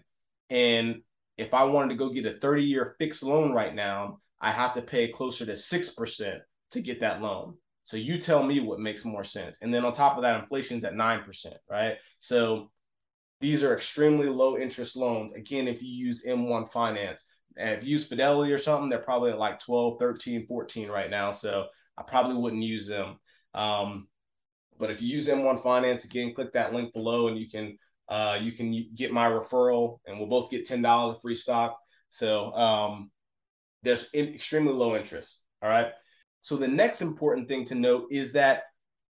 And 0.50 1.02
if 1.38 1.54
I 1.54 1.66
wanted 1.66 1.90
to 1.90 1.96
go 1.96 2.10
get 2.10 2.26
a 2.26 2.40
30 2.40 2.64
year 2.64 2.96
fixed 3.00 3.22
loan 3.22 3.52
right 3.52 3.76
now, 3.76 4.20
I 4.40 4.52
have 4.52 4.76
to 4.76 4.82
pay 4.82 5.10
closer 5.10 5.46
to 5.46 5.52
6% 5.52 6.40
to 6.72 6.82
get 6.82 7.02
that 7.02 7.22
loan. 7.22 7.56
So 7.84 7.98
you 7.98 8.18
tell 8.18 8.44
me 8.44 8.62
what 8.62 8.80
makes 8.80 9.04
more 9.04 9.26
sense. 9.26 9.58
And 9.62 9.74
then 9.74 9.84
on 9.84 9.92
top 9.92 10.16
of 10.16 10.24
that, 10.24 10.40
inflation's 10.40 10.86
at 10.86 10.94
9%, 10.94 11.46
right? 11.70 11.98
So 12.20 12.72
these 13.42 13.62
are 13.62 13.76
extremely 13.76 14.30
low 14.30 14.58
interest 14.58 14.96
loans. 14.96 15.34
Again, 15.34 15.68
if 15.68 15.82
you 15.82 15.90
use 15.90 16.26
M1 16.26 16.72
finance, 16.72 17.26
if 17.58 17.84
you 17.84 17.92
use 17.92 18.08
Fidelity 18.08 18.52
or 18.52 18.58
something, 18.58 18.90
they're 18.90 19.00
probably 19.00 19.32
at 19.32 19.40
like 19.40 19.60
12, 19.60 19.98
13, 20.00 20.46
14 20.48 20.90
right 20.90 21.10
now. 21.10 21.32
So 21.32 21.68
I 21.98 22.04
probably 22.04 22.36
wouldn't 22.36 22.64
use 22.64 22.88
them. 22.88 23.18
Um, 23.54 24.08
but 24.78 24.92
if 24.92 25.02
you 25.02 25.08
use 25.08 25.30
M1 25.30 25.64
Finance, 25.64 26.06
again, 26.06 26.34
click 26.34 26.54
that 26.54 26.74
link 26.74 26.94
below 26.94 27.28
and 27.28 27.38
you 27.38 27.50
can 27.50 27.78
uh, 28.08 28.38
you 28.40 28.52
can 28.52 28.90
get 28.94 29.12
my 29.12 29.28
referral 29.28 30.00
and 30.06 30.20
we'll 30.20 30.28
both 30.28 30.52
get 30.52 30.68
$10 30.68 31.22
free 31.22 31.34
stock. 31.34 31.80
So 32.10 32.54
um, 32.54 33.10
there's 33.82 34.08
extremely 34.14 34.74
low 34.74 34.96
interest. 34.96 35.42
All 35.64 35.70
right. 35.70 35.88
So 36.42 36.56
the 36.56 36.68
next 36.68 37.02
important 37.02 37.48
thing 37.48 37.66
to 37.66 37.76
note 37.76 38.10
is 38.12 38.34
that 38.34 38.64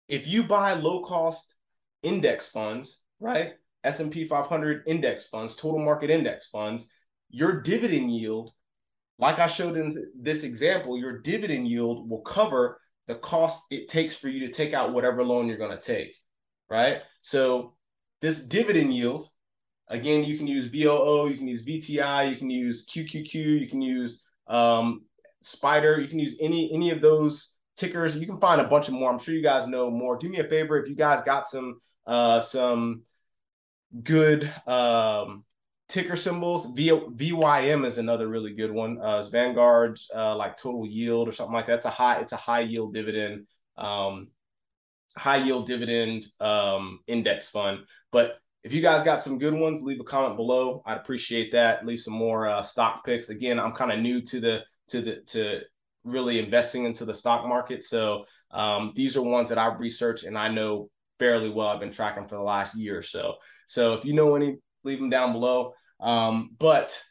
if 0.08 0.28
you 0.28 0.44
buy 0.44 0.74
low 0.74 1.04
cost 1.04 1.54
index 2.02 2.48
funds, 2.50 3.04
right? 3.20 3.54
S&P 3.84 4.26
500 4.26 4.84
index 4.88 5.28
funds, 5.28 5.56
total 5.56 5.80
market 5.80 6.10
index 6.10 6.48
funds, 6.48 6.90
your 7.30 7.62
dividend 7.62 8.12
yield, 8.12 8.52
like 9.18 9.40
I 9.40 9.48
showed 9.48 9.78
in 9.78 10.12
this 10.20 10.44
example, 10.44 10.98
your 10.98 11.20
dividend 11.20 11.68
yield 11.68 12.10
will 12.10 12.22
cover 12.22 12.80
the 13.08 13.16
cost 13.16 13.64
it 13.72 13.88
takes 13.88 14.16
for 14.16 14.30
you 14.30 14.40
to 14.46 14.52
take 14.54 14.74
out 14.74 14.94
whatever 14.94 15.24
loan 15.24 15.48
you're 15.48 15.58
going 15.58 15.76
to 15.76 15.82
take, 15.82 16.16
right? 16.70 17.02
So 17.22 17.74
this 18.22 18.44
dividend 18.44 18.94
yield, 18.94 19.28
again, 19.88 20.24
you 20.24 20.38
can 20.38 20.48
use 20.48 20.68
VOO, 20.68 21.30
you 21.30 21.38
can 21.38 21.48
use 21.48 21.66
VTI, 21.66 22.30
you 22.30 22.38
can 22.38 22.50
use 22.50 22.88
QQQ, 22.88 23.34
you 23.34 23.68
can 23.68 23.82
use 23.82 24.24
um, 24.48 25.06
Spider, 25.42 26.00
you 26.00 26.08
can 26.08 26.20
use 26.20 26.38
any 26.42 26.72
any 26.74 26.92
of 26.92 27.02
those 27.02 27.60
tickers. 27.80 28.16
You 28.16 28.28
can 28.28 28.40
find 28.40 28.60
a 28.62 28.68
bunch 28.68 28.90
of 28.90 28.94
more. 28.94 29.12
I'm 29.12 29.20
sure 29.20 29.34
you 29.34 29.42
guys 29.42 29.68
know 29.68 29.90
more. 29.90 30.18
Do 30.18 30.30
me 30.30 30.40
a 30.40 30.44
favor 30.44 30.78
if 30.78 30.90
you 30.90 30.96
guys 30.96 31.24
got 31.24 31.48
some 31.48 31.80
uh, 32.06 32.42
some 32.42 33.04
good 34.04 34.52
um, 34.68 35.46
ticker 35.90 36.16
symbols. 36.16 36.68
V- 36.68 36.92
VYM 36.92 37.86
is 37.86 37.98
another 37.98 38.28
really 38.28 38.54
good 38.54 38.72
one. 38.72 39.02
Uh, 39.02 39.18
it's 39.20 39.30
Vanguard's 39.30 40.10
uh, 40.16 40.36
like 40.36 40.56
total 40.56 40.86
yield 40.86 41.28
or 41.28 41.32
something 41.32 41.54
like 41.54 41.66
that. 41.68 41.78
It's 41.78 41.86
a 41.86 41.90
high, 41.90 42.20
it's 42.20 42.32
a 42.32 42.38
high 42.38 42.62
yield 42.62 42.94
dividend, 42.94 43.48
um, 43.78 44.28
high 45.18 45.44
yield 45.44 45.66
dividend 45.66 46.26
um, 46.40 47.00
index 47.08 47.50
fund. 47.50 47.80
But 48.12 48.38
if 48.64 48.72
you 48.72 48.82
guys 48.82 49.04
got 49.04 49.24
some 49.24 49.40
good 49.40 49.54
ones, 49.54 49.82
leave 49.82 50.00
a 50.00 50.04
comment 50.04 50.36
below. 50.36 50.84
I'd 50.86 50.98
appreciate 50.98 51.52
that. 51.54 51.86
Leave 51.86 52.00
some 52.00 52.14
more 52.14 52.48
uh, 52.48 52.62
stock 52.62 53.04
picks. 53.06 53.30
Again, 53.30 53.60
I'm 53.60 53.72
kind 53.72 53.92
of 53.92 54.00
new 54.00 54.22
to 54.22 54.40
the 54.40 54.64
to 54.90 55.02
the 55.02 55.22
to 55.28 55.62
really 56.04 56.40
investing 56.40 56.86
into 56.86 57.04
the 57.04 57.14
stock 57.14 57.48
market, 57.48 57.84
so 57.84 58.26
um, 58.52 58.94
these 58.96 59.18
are 59.18 59.22
ones 59.22 59.50
that 59.50 59.58
I've 59.58 59.80
researched 59.80 60.24
and 60.24 60.38
I 60.38 60.50
know 60.50 60.90
fairly 61.20 61.50
well. 61.50 61.68
I've 61.68 61.80
been 61.80 61.92
tracking 61.92 62.28
for 62.28 62.36
the 62.36 62.42
last 62.42 62.76
year 62.76 62.98
or 62.98 63.04
so. 63.04 63.36
So 63.68 63.94
if 63.94 64.06
you 64.06 64.14
know 64.14 64.36
any, 64.36 64.58
leave 64.84 65.00
them 65.00 65.10
down 65.10 65.34
below. 65.34 65.74
Um, 66.00 66.52
but 66.58 67.02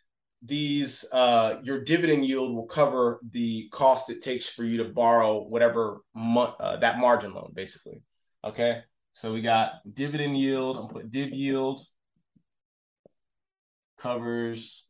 these 0.42 1.04
uh, 1.12 1.56
your 1.62 1.82
dividend 1.82 2.24
yield 2.24 2.54
will 2.54 2.66
cover 2.66 3.20
the 3.30 3.68
cost 3.70 4.10
it 4.10 4.22
takes 4.22 4.48
for 4.48 4.64
you 4.64 4.78
to 4.78 4.84
borrow 4.84 5.42
whatever 5.42 6.00
mo- 6.14 6.54
uh, 6.60 6.76
that 6.76 6.98
margin 6.98 7.34
loan, 7.34 7.52
basically. 7.54 8.02
Okay, 8.44 8.82
so 9.12 9.32
we 9.32 9.42
got 9.42 9.72
dividend 9.92 10.36
yield. 10.36 10.76
I'm 10.76 10.88
put 10.88 11.10
div 11.10 11.30
yield 11.30 11.80
covers 13.98 14.86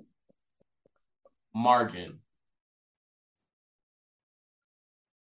margin. 1.54 2.18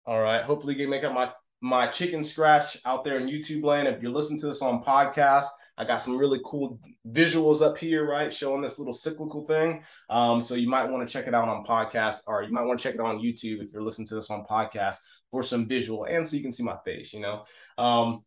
All 0.06 0.22
right. 0.22 0.44
Hopefully, 0.44 0.74
you 0.76 0.80
can 0.82 0.90
make 0.90 1.04
up 1.04 1.14
my 1.14 1.32
my 1.62 1.88
chicken 1.88 2.24
scratch 2.24 2.78
out 2.86 3.04
there 3.04 3.20
in 3.20 3.28
YouTube 3.28 3.64
land. 3.64 3.88
If 3.88 4.02
you're 4.02 4.12
listening 4.12 4.40
to 4.42 4.48
this 4.48 4.62
on 4.62 4.84
podcast, 4.84 5.48
I 5.78 5.86
got 5.86 6.02
some 6.02 6.18
really 6.18 6.40
cool 6.46 6.80
visuals 7.10 7.62
up 7.62 7.78
here, 7.78 8.08
right, 8.08 8.32
showing 8.32 8.62
this 8.62 8.78
little 8.78 8.94
cyclical 8.94 9.46
thing. 9.48 9.84
Um, 10.10 10.42
so 10.42 10.56
you 10.56 10.70
might 10.70 10.90
want 10.90 11.08
to 11.08 11.12
check 11.12 11.28
it 11.28 11.34
out 11.34 11.48
on 11.48 11.66
podcast, 11.66 12.20
or 12.28 12.44
you 12.44 12.52
might 12.52 12.66
want 12.66 12.80
to 12.80 12.84
check 12.84 12.96
it 12.96 13.02
on 13.02 13.20
YouTube 13.20 13.64
if 13.64 13.72
you're 13.72 13.82
listening 13.82 14.08
to 14.08 14.16
this 14.16 14.30
on 14.30 14.46
podcast 14.46 14.98
for 15.32 15.44
some 15.44 15.68
visual, 15.68 16.06
and 16.06 16.28
so 16.28 16.36
you 16.36 16.44
can 16.44 16.52
see 16.52 16.64
my 16.64 16.78
face. 16.86 17.14
You 17.14 17.22
know, 17.22 17.46
um, 17.78 18.24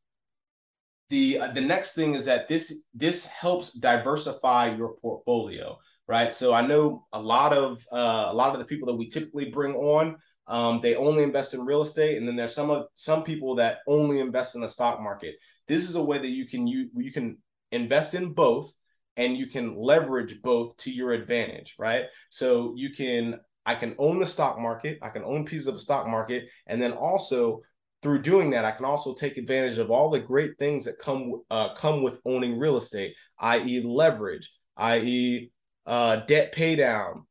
the 1.11 1.39
uh, 1.39 1.53
the 1.53 1.61
next 1.61 1.95
thing 1.95 2.15
is 2.15 2.25
that 2.25 2.49
this 2.49 2.83
this 2.95 3.27
helps 3.27 3.73
diversify 3.73 4.75
your 4.75 4.95
portfolio, 4.97 5.79
right? 6.09 6.33
So 6.33 6.55
I 6.55 6.67
know 6.67 7.07
a 7.13 7.21
lot 7.21 7.53
of 7.53 7.87
uh, 7.93 8.27
a 8.29 8.35
lot 8.35 8.53
of 8.53 8.59
the 8.59 8.65
people 8.65 8.87
that 8.87 8.97
we 8.97 9.09
typically 9.09 9.51
bring 9.51 9.75
on 9.75 10.17
um, 10.47 10.81
they 10.83 10.95
only 10.95 11.23
invest 11.23 11.55
in 11.55 11.65
real 11.65 11.83
estate, 11.83 12.19
and 12.19 12.29
then 12.29 12.37
there's 12.37 12.55
some 12.55 12.71
of 12.71 12.87
some 12.97 13.23
people 13.23 13.57
that 13.57 13.79
only 13.87 14.21
invest 14.21 14.55
in 14.55 14.61
the 14.61 14.69
stock 14.69 15.01
market. 15.01 15.37
This 15.69 15.89
is 15.89 15.95
a 15.95 16.05
way 16.05 16.19
that 16.19 16.29
you 16.29 16.47
can 16.47 16.67
you 16.67 16.91
you 16.95 17.13
can 17.13 17.39
invest 17.73 18.15
in 18.15 18.33
both, 18.33 18.73
and 19.17 19.37
you 19.37 19.47
can 19.47 19.77
leverage 19.77 20.41
both 20.43 20.77
to 20.79 20.93
your 20.93 21.13
advantage, 21.13 21.77
right? 21.79 22.05
So 22.31 22.75
you 22.77 22.91
can 22.91 23.41
I 23.67 23.75
can 23.75 23.95
own 23.99 24.19
the 24.19 24.27
stock 24.27 24.59
market, 24.59 24.99
I 25.03 25.09
can 25.09 25.25
own 25.25 25.47
pieces 25.47 25.67
of 25.67 25.75
the 25.75 25.81
stock 25.81 26.07
market, 26.07 26.45
and 26.67 26.81
then 26.81 26.93
also 26.93 27.63
through 28.03 28.21
doing 28.21 28.51
that, 28.51 28.67
I 28.67 28.71
can 28.71 28.85
also 28.85 29.15
take 29.15 29.39
advantage 29.39 29.79
of 29.79 29.91
all 29.91 30.11
the 30.11 30.21
great 30.21 30.59
things 30.59 30.85
that 30.85 30.99
come 30.99 31.41
uh, 31.51 31.75
come 31.75 32.03
with 32.03 32.21
owning 32.27 32.59
real 32.59 32.77
estate, 32.77 33.15
i.e., 33.39 33.83
leverage, 33.83 34.53
i.e., 34.77 35.51
uh, 35.87 36.17
debt 36.17 36.53
pay 36.53 36.77
down, 36.77 37.27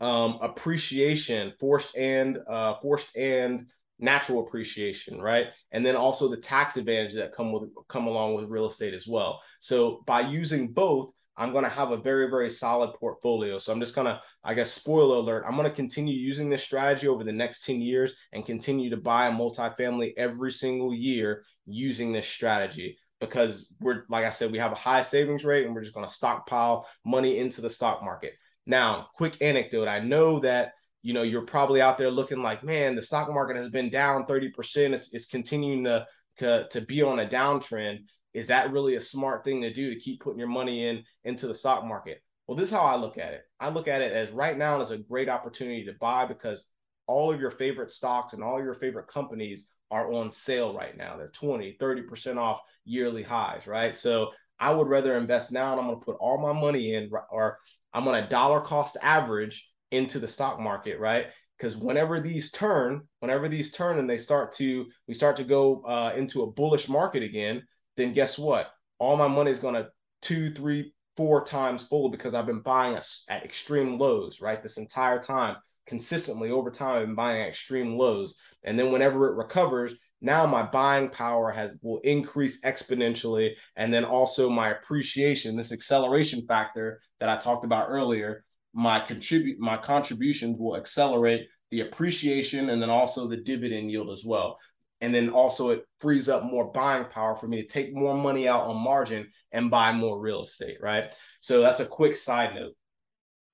um, 0.00 0.38
appreciation, 0.42 1.52
forced 1.58 1.96
and 1.96 2.38
uh, 2.48 2.74
forced 2.80 3.16
and 3.16 3.66
natural 3.98 4.46
appreciation, 4.46 5.20
right? 5.20 5.46
And 5.72 5.84
then 5.84 5.96
also 5.96 6.28
the 6.28 6.36
tax 6.36 6.76
advantage 6.76 7.14
that 7.14 7.32
come 7.32 7.52
with 7.52 7.70
come 7.88 8.06
along 8.06 8.34
with 8.34 8.46
real 8.46 8.66
estate 8.66 8.94
as 8.94 9.06
well. 9.06 9.40
So 9.60 10.02
by 10.06 10.22
using 10.22 10.72
both, 10.72 11.10
I'm 11.36 11.52
going 11.52 11.64
to 11.64 11.70
have 11.70 11.90
a 11.90 11.96
very, 11.96 12.30
very 12.30 12.50
solid 12.50 12.94
portfolio. 12.94 13.58
So 13.58 13.72
I'm 13.72 13.80
just 13.80 13.94
going 13.94 14.06
to, 14.06 14.20
I 14.44 14.54
guess, 14.54 14.70
spoiler 14.70 15.16
alert, 15.16 15.44
I'm 15.46 15.56
going 15.56 15.68
to 15.68 15.74
continue 15.74 16.14
using 16.14 16.48
this 16.48 16.62
strategy 16.62 17.08
over 17.08 17.24
the 17.24 17.32
next 17.32 17.64
10 17.64 17.80
years 17.80 18.14
and 18.32 18.46
continue 18.46 18.90
to 18.90 18.96
buy 18.96 19.26
a 19.26 19.32
multifamily 19.32 20.12
every 20.16 20.52
single 20.52 20.94
year 20.94 21.44
using 21.66 22.12
this 22.12 22.28
strategy 22.28 22.98
because 23.20 23.72
we're, 23.80 24.04
like 24.08 24.24
I 24.24 24.30
said, 24.30 24.52
we 24.52 24.58
have 24.58 24.72
a 24.72 24.76
high 24.76 25.02
savings 25.02 25.44
rate 25.44 25.66
and 25.66 25.74
we're 25.74 25.82
just 25.82 25.94
going 25.94 26.06
to 26.06 26.12
stockpile 26.12 26.86
money 27.04 27.38
into 27.38 27.60
the 27.60 27.70
stock 27.70 28.04
market. 28.04 28.34
Now, 28.66 29.08
quick 29.14 29.40
anecdote 29.40 29.88
I 29.88 30.00
know 30.00 30.40
that 30.40 30.72
you 31.04 31.12
know, 31.12 31.22
you're 31.22 31.42
probably 31.42 31.82
out 31.82 31.98
there 31.98 32.10
looking 32.10 32.42
like, 32.42 32.64
man, 32.64 32.96
the 32.96 33.02
stock 33.02 33.28
market 33.28 33.58
has 33.58 33.68
been 33.68 33.90
down 33.90 34.24
30%. 34.24 34.94
It's, 34.94 35.12
it's 35.12 35.26
continuing 35.26 35.84
to, 35.84 36.06
to, 36.38 36.66
to 36.70 36.80
be 36.80 37.02
on 37.02 37.20
a 37.20 37.26
downtrend. 37.26 38.06
Is 38.32 38.46
that 38.46 38.72
really 38.72 38.94
a 38.94 39.02
smart 39.02 39.44
thing 39.44 39.60
to 39.60 39.72
do 39.72 39.90
to 39.90 40.00
keep 40.00 40.20
putting 40.20 40.38
your 40.38 40.48
money 40.48 40.86
in 40.86 41.04
into 41.24 41.46
the 41.46 41.54
stock 41.54 41.84
market? 41.84 42.22
Well, 42.46 42.56
this 42.56 42.70
is 42.70 42.74
how 42.74 42.84
I 42.84 42.96
look 42.96 43.18
at 43.18 43.34
it. 43.34 43.42
I 43.60 43.68
look 43.68 43.86
at 43.86 44.00
it 44.00 44.12
as 44.12 44.30
right 44.30 44.56
now 44.56 44.80
is 44.80 44.92
a 44.92 44.98
great 44.98 45.28
opportunity 45.28 45.84
to 45.84 45.92
buy 46.00 46.24
because 46.24 46.66
all 47.06 47.30
of 47.30 47.38
your 47.38 47.50
favorite 47.50 47.90
stocks 47.90 48.32
and 48.32 48.42
all 48.42 48.58
your 48.58 48.74
favorite 48.74 49.08
companies 49.08 49.68
are 49.90 50.10
on 50.10 50.30
sale 50.30 50.74
right 50.74 50.96
now. 50.96 51.18
They're 51.18 51.28
20, 51.28 51.76
30% 51.78 52.38
off 52.38 52.60
yearly 52.86 53.22
highs, 53.22 53.66
right? 53.66 53.94
So 53.94 54.30
I 54.58 54.72
would 54.72 54.88
rather 54.88 55.16
invest 55.16 55.52
now 55.52 55.72
and 55.72 55.80
I'm 55.80 55.86
going 55.86 55.98
to 55.98 56.04
put 56.04 56.16
all 56.20 56.38
my 56.38 56.52
money 56.52 56.94
in 56.94 57.10
or 57.30 57.58
I'm 57.92 58.04
going 58.04 58.22
to 58.22 58.28
dollar 58.28 58.60
cost 58.60 58.96
average 59.02 59.68
into 59.90 60.18
the 60.18 60.28
stock 60.28 60.58
market, 60.58 60.98
right? 60.98 61.26
Because 61.58 61.76
whenever 61.76 62.20
these 62.20 62.50
turn, 62.50 63.02
whenever 63.20 63.48
these 63.48 63.72
turn 63.72 63.98
and 63.98 64.10
they 64.10 64.18
start 64.18 64.52
to, 64.54 64.86
we 65.06 65.14
start 65.14 65.36
to 65.36 65.44
go 65.44 65.82
uh, 65.82 66.12
into 66.16 66.42
a 66.42 66.50
bullish 66.50 66.88
market 66.88 67.22
again, 67.22 67.62
then 67.96 68.12
guess 68.12 68.38
what? 68.38 68.70
All 68.98 69.16
my 69.16 69.28
money 69.28 69.50
is 69.50 69.60
going 69.60 69.74
to 69.74 69.88
two, 70.22 70.52
three, 70.52 70.92
four 71.16 71.44
times 71.44 71.86
full 71.86 72.08
because 72.08 72.34
I've 72.34 72.46
been 72.46 72.60
buying 72.60 72.96
at 72.96 73.44
extreme 73.44 73.98
lows, 73.98 74.40
right? 74.40 74.62
This 74.62 74.78
entire 74.78 75.22
time, 75.22 75.56
consistently 75.86 76.50
over 76.50 76.70
time, 76.70 76.98
I've 76.98 77.06
been 77.06 77.14
buying 77.14 77.42
at 77.42 77.48
extreme 77.48 77.96
lows. 77.96 78.36
And 78.64 78.78
then 78.78 78.90
whenever 78.90 79.28
it 79.28 79.36
recovers, 79.36 79.94
now 80.24 80.46
my 80.46 80.62
buying 80.62 81.10
power 81.10 81.50
has 81.50 81.72
will 81.82 82.00
increase 82.00 82.62
exponentially. 82.62 83.52
And 83.76 83.92
then 83.92 84.04
also 84.04 84.48
my 84.48 84.70
appreciation, 84.70 85.56
this 85.56 85.72
acceleration 85.72 86.46
factor 86.46 87.00
that 87.20 87.28
I 87.28 87.36
talked 87.36 87.64
about 87.64 87.88
earlier, 87.90 88.44
my 88.72 89.00
contribute 89.00 89.60
my 89.60 89.76
contributions 89.76 90.58
will 90.58 90.76
accelerate 90.76 91.46
the 91.70 91.80
appreciation 91.80 92.70
and 92.70 92.80
then 92.80 92.90
also 92.90 93.28
the 93.28 93.36
dividend 93.36 93.90
yield 93.90 94.10
as 94.10 94.24
well. 94.24 94.58
And 95.02 95.14
then 95.14 95.28
also 95.28 95.70
it 95.70 95.84
frees 96.00 96.30
up 96.30 96.42
more 96.44 96.72
buying 96.72 97.04
power 97.04 97.36
for 97.36 97.46
me 97.46 97.60
to 97.60 97.68
take 97.68 97.94
more 97.94 98.16
money 98.16 98.48
out 98.48 98.66
on 98.66 98.82
margin 98.82 99.28
and 99.52 99.70
buy 99.70 99.92
more 99.92 100.18
real 100.18 100.44
estate 100.44 100.78
right? 100.80 101.14
So 101.40 101.60
that's 101.60 101.80
a 101.80 101.86
quick 101.86 102.16
side 102.16 102.54
note. 102.54 102.72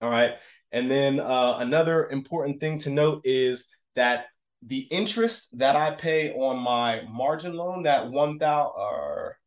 All 0.01 0.11
right. 0.11 0.35
And 0.71 0.89
then 0.89 1.19
uh, 1.19 1.57
another 1.59 2.09
important 2.09 2.61
thing 2.61 2.79
to 2.81 2.91
note 2.91 3.23
is 3.25 3.67
that 3.97 4.27
the 4.67 4.81
interest 4.81 5.57
that 5.59 5.77
i 5.77 5.91
pay 5.91 6.33
on 6.33 6.59
my 6.59 7.03
margin 7.09 7.55
loan 7.55 7.85
that 7.85 8.11
one 8.11 8.39
thousand 8.39 8.73
or 8.77 9.39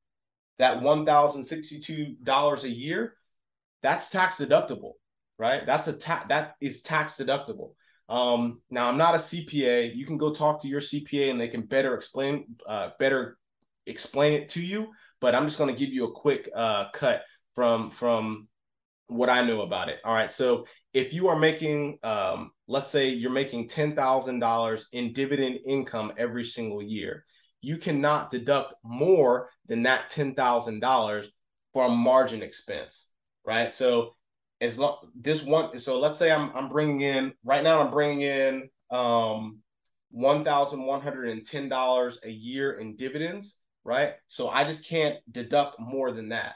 that 0.60 0.82
one 0.82 1.06
thousand 1.06 1.44
sixty 1.44 1.80
two 1.80 2.16
dollars 2.24 2.64
a 2.64 2.70
year 2.70 3.16
that's 3.82 4.10
tax 4.10 4.38
deductible 4.38 4.94
right? 5.38 5.66
That's 5.66 5.88
a 5.88 5.94
ta- 5.94 6.26
that 6.30 6.56
is 6.62 6.82
tax 6.82 7.16
deductible. 7.16 7.74
Um, 8.10 8.62
now 8.70 8.88
I'm 8.88 8.98
not 8.98 9.16
a 9.16 9.18
CPA. 9.18 9.96
You 9.96 10.06
can 10.06 10.18
go 10.18 10.32
talk 10.32 10.62
to 10.62 10.68
your 10.68 10.80
CPA 10.80 11.32
and 11.32 11.40
they 11.40 11.48
can 11.48 11.62
better 11.62 11.96
explain 11.96 12.56
uh, 12.66 12.92
better 13.00 13.38
explain 13.86 14.34
it 14.34 14.50
to 14.50 14.62
you. 14.62 14.92
But 15.20 15.36
I'm 15.36 15.46
just 15.46 15.58
going 15.58 15.74
to 15.74 15.80
give 15.80 15.94
you 15.94 16.06
a 16.06 16.12
quick 16.12 16.50
uh, 16.56 16.90
cut 16.92 17.24
from 17.56 17.92
from 17.92 18.48
what 19.08 19.30
I 19.30 19.46
know 19.46 19.62
about 19.62 19.90
it. 19.90 20.00
All 20.04 20.14
right. 20.14 20.32
So 20.32 20.66
if 20.94 21.14
you 21.14 21.28
are 21.28 21.38
making, 21.38 22.00
um, 22.04 22.52
let's 22.68 22.90
say 22.90 23.10
you're 23.10 23.32
making 23.32 23.68
ten 23.68 23.96
thousand 23.96 24.40
dollars 24.40 24.88
in 24.94 25.14
dividend 25.14 25.60
income 25.66 26.14
every 26.18 26.44
single 26.44 26.82
year, 26.82 27.26
you 27.62 27.78
cannot 27.78 28.32
deduct 28.32 28.74
more 28.84 29.50
than 29.68 29.84
that 29.84 30.10
ten 30.10 30.36
thousand 30.36 30.80
dollars 30.80 31.30
for 31.74 31.86
a 31.86 31.90
margin 31.90 32.42
expense, 32.42 33.10
right? 33.46 33.72
So 33.72 34.14
as 34.64 34.80
long 34.80 34.98
this 35.14 35.44
one 35.44 35.78
so 35.78 36.00
let's 36.00 36.18
say 36.18 36.32
i'm 36.32 36.50
i'm 36.56 36.70
bringing 36.70 37.02
in 37.02 37.34
right 37.44 37.64
now 37.64 37.82
i'm 37.82 37.92
bringing 37.92 38.22
in 38.22 38.70
um 38.92 39.58
$1110 40.16 42.18
a 42.24 42.30
year 42.30 42.74
in 42.74 42.96
dividends 42.96 43.58
right 43.84 44.14
so 44.28 44.48
i 44.50 44.64
just 44.64 44.88
can't 44.88 45.18
deduct 45.30 45.80
more 45.80 46.12
than 46.12 46.30
that 46.30 46.54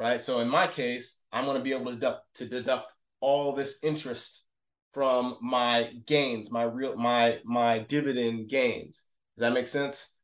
right 0.00 0.20
so 0.20 0.40
in 0.40 0.48
my 0.48 0.66
case 0.66 1.18
i'm 1.32 1.44
going 1.44 1.56
to 1.56 1.62
be 1.62 1.72
able 1.72 1.86
to 1.86 1.92
deduct 1.92 2.34
to 2.34 2.46
deduct 2.46 2.92
all 3.20 3.52
this 3.52 3.78
interest 3.82 4.44
from 4.92 5.36
my 5.40 5.90
gains 6.06 6.50
my 6.50 6.64
real 6.64 6.96
my 6.96 7.38
my 7.44 7.78
dividend 7.78 8.48
gains 8.48 9.04
does 9.36 9.42
that 9.42 9.52
make 9.52 9.68
sense 9.68 10.16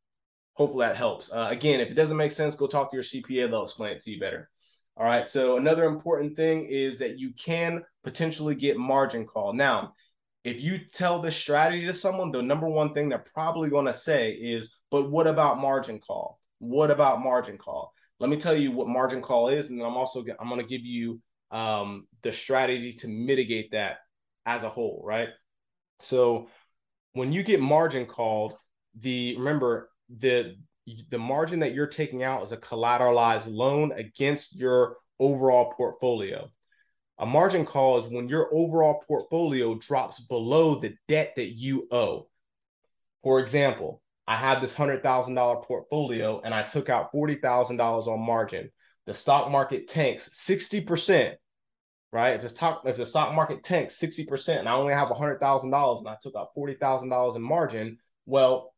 hopefully 0.54 0.86
that 0.86 0.96
helps 0.96 1.32
uh, 1.32 1.48
again 1.50 1.78
if 1.78 1.88
it 1.88 1.94
doesn't 1.94 2.16
make 2.16 2.32
sense 2.32 2.56
go 2.56 2.66
talk 2.66 2.90
to 2.90 2.96
your 2.96 3.04
cpa 3.04 3.48
they'll 3.48 3.62
explain 3.62 3.92
it 3.92 4.00
to 4.00 4.10
you 4.10 4.18
better 4.18 4.50
all 4.98 5.04
right. 5.04 5.26
So 5.26 5.58
another 5.58 5.84
important 5.84 6.36
thing 6.36 6.64
is 6.64 6.98
that 6.98 7.18
you 7.18 7.32
can 7.34 7.84
potentially 8.02 8.54
get 8.54 8.78
margin 8.78 9.26
call. 9.26 9.52
Now, 9.52 9.92
if 10.42 10.60
you 10.60 10.78
tell 10.78 11.20
this 11.20 11.36
strategy 11.36 11.84
to 11.84 11.92
someone, 11.92 12.30
the 12.30 12.42
number 12.42 12.68
one 12.68 12.94
thing 12.94 13.08
they're 13.08 13.18
probably 13.18 13.68
going 13.68 13.86
to 13.86 13.92
say 13.92 14.30
is, 14.30 14.74
but 14.90 15.10
what 15.10 15.26
about 15.26 15.60
margin 15.60 16.00
call? 16.00 16.40
What 16.60 16.90
about 16.90 17.22
margin 17.22 17.58
call? 17.58 17.92
Let 18.18 18.30
me 18.30 18.36
tell 18.36 18.56
you 18.56 18.72
what 18.72 18.88
margin 18.88 19.20
call 19.20 19.48
is, 19.48 19.70
and 19.70 19.78
then 19.78 19.86
I'm 19.86 19.96
also 19.96 20.24
I'm 20.40 20.48
going 20.48 20.60
to 20.60 20.66
give 20.66 20.84
you 20.84 21.20
um, 21.50 22.06
the 22.22 22.32
strategy 22.32 22.92
to 22.94 23.08
mitigate 23.08 23.72
that 23.72 23.98
as 24.46 24.64
a 24.64 24.68
whole, 24.68 25.02
right? 25.04 25.28
So 26.00 26.48
when 27.12 27.32
you 27.32 27.42
get 27.42 27.60
margin 27.60 28.06
called, 28.06 28.54
the 28.98 29.36
remember 29.36 29.90
the 30.18 30.56
the 31.10 31.18
margin 31.18 31.60
that 31.60 31.74
you're 31.74 31.86
taking 31.86 32.22
out 32.22 32.42
is 32.42 32.52
a 32.52 32.56
collateralized 32.56 33.48
loan 33.48 33.92
against 33.92 34.56
your 34.56 34.96
overall 35.18 35.72
portfolio. 35.76 36.50
A 37.18 37.26
margin 37.26 37.64
call 37.64 37.98
is 37.98 38.06
when 38.06 38.28
your 38.28 38.48
overall 38.54 39.02
portfolio 39.08 39.74
drops 39.76 40.20
below 40.20 40.74
the 40.74 40.94
debt 41.08 41.32
that 41.36 41.56
you 41.56 41.88
owe. 41.90 42.28
For 43.22 43.40
example, 43.40 44.02
I 44.26 44.36
have 44.36 44.60
this 44.60 44.74
$100,000 44.74 45.64
portfolio 45.64 46.40
and 46.44 46.52
I 46.52 46.62
took 46.62 46.88
out 46.88 47.12
$40,000 47.12 48.06
on 48.08 48.20
margin. 48.20 48.70
The 49.06 49.14
stock 49.14 49.50
market 49.50 49.86
tanks 49.86 50.28
60%, 50.34 51.34
right? 52.12 52.34
If 52.34 52.40
the 52.42 52.48
stock, 52.48 52.82
if 52.86 52.96
the 52.96 53.06
stock 53.06 53.34
market 53.34 53.62
tanks 53.62 53.98
60% 54.00 54.58
and 54.58 54.68
I 54.68 54.72
only 54.72 54.94
have 54.94 55.08
$100,000 55.08 55.98
and 55.98 56.08
I 56.08 56.16
took 56.20 56.34
out 56.34 56.48
$40,000 56.56 57.36
in 57.36 57.42
margin, 57.42 57.98
well, 58.26 58.74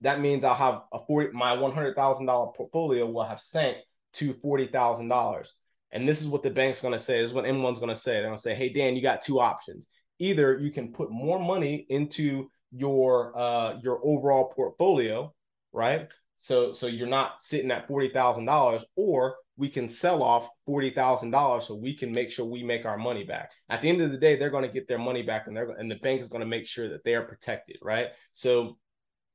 that 0.00 0.20
means 0.20 0.42
I'll 0.44 0.54
have 0.54 0.82
a 0.92 0.98
40 1.06 1.30
my 1.32 1.56
$100,000 1.56 2.54
portfolio 2.56 3.06
will 3.06 3.22
have 3.22 3.40
sank 3.40 3.76
to 4.14 4.34
$40,000. 4.34 5.48
And 5.92 6.08
this 6.08 6.22
is 6.22 6.28
what 6.28 6.42
the 6.42 6.50
bank's 6.50 6.80
going 6.80 6.92
to 6.92 6.98
say. 6.98 7.20
This 7.20 7.30
is 7.30 7.34
what 7.34 7.44
M1's 7.44 7.78
going 7.78 7.94
to 7.94 7.96
say. 7.96 8.14
They're 8.14 8.24
going 8.24 8.36
to 8.36 8.42
say, 8.42 8.54
"Hey 8.54 8.70
Dan, 8.70 8.96
you 8.96 9.02
got 9.02 9.22
two 9.22 9.40
options. 9.40 9.86
Either 10.18 10.58
you 10.58 10.70
can 10.70 10.92
put 10.92 11.10
more 11.10 11.38
money 11.38 11.86
into 11.88 12.50
your 12.72 13.36
uh 13.36 13.78
your 13.82 14.00
overall 14.02 14.52
portfolio, 14.54 15.32
right? 15.72 16.10
So 16.36 16.72
so 16.72 16.86
you're 16.86 17.06
not 17.06 17.42
sitting 17.42 17.70
at 17.70 17.88
$40,000 17.88 18.84
or 18.96 19.36
we 19.56 19.68
can 19.68 19.88
sell 19.88 20.22
off 20.22 20.48
$40,000 20.68 21.62
so 21.62 21.74
we 21.74 21.94
can 21.94 22.10
make 22.10 22.30
sure 22.30 22.46
we 22.46 22.62
make 22.62 22.86
our 22.86 22.96
money 22.96 23.24
back. 23.24 23.52
At 23.68 23.82
the 23.82 23.88
end 23.88 24.00
of 24.00 24.10
the 24.10 24.18
day, 24.18 24.36
they're 24.36 24.50
going 24.50 24.66
to 24.66 24.72
get 24.72 24.88
their 24.88 24.98
money 24.98 25.22
back 25.22 25.46
and 25.46 25.56
they're 25.56 25.70
and 25.70 25.90
the 25.90 25.96
bank 25.96 26.20
is 26.20 26.28
going 26.28 26.40
to 26.40 26.46
make 26.46 26.66
sure 26.66 26.88
that 26.88 27.04
they 27.04 27.14
are 27.14 27.22
protected, 27.22 27.76
right? 27.82 28.08
So 28.32 28.78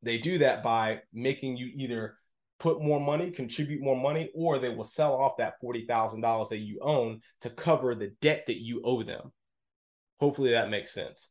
they 0.01 0.17
do 0.17 0.39
that 0.39 0.63
by 0.63 1.01
making 1.13 1.57
you 1.57 1.71
either 1.75 2.17
put 2.59 2.81
more 2.81 2.99
money, 2.99 3.31
contribute 3.31 3.81
more 3.81 3.95
money, 3.95 4.31
or 4.33 4.57
they 4.57 4.69
will 4.69 4.83
sell 4.83 5.15
off 5.15 5.37
that 5.37 5.61
$40,000 5.63 6.49
that 6.49 6.57
you 6.57 6.79
own 6.81 7.21
to 7.41 7.49
cover 7.49 7.93
the 7.93 8.13
debt 8.21 8.45
that 8.47 8.61
you 8.61 8.81
owe 8.83 9.03
them. 9.03 9.31
Hopefully 10.19 10.51
that 10.51 10.69
makes 10.69 10.91
sense. 10.93 11.29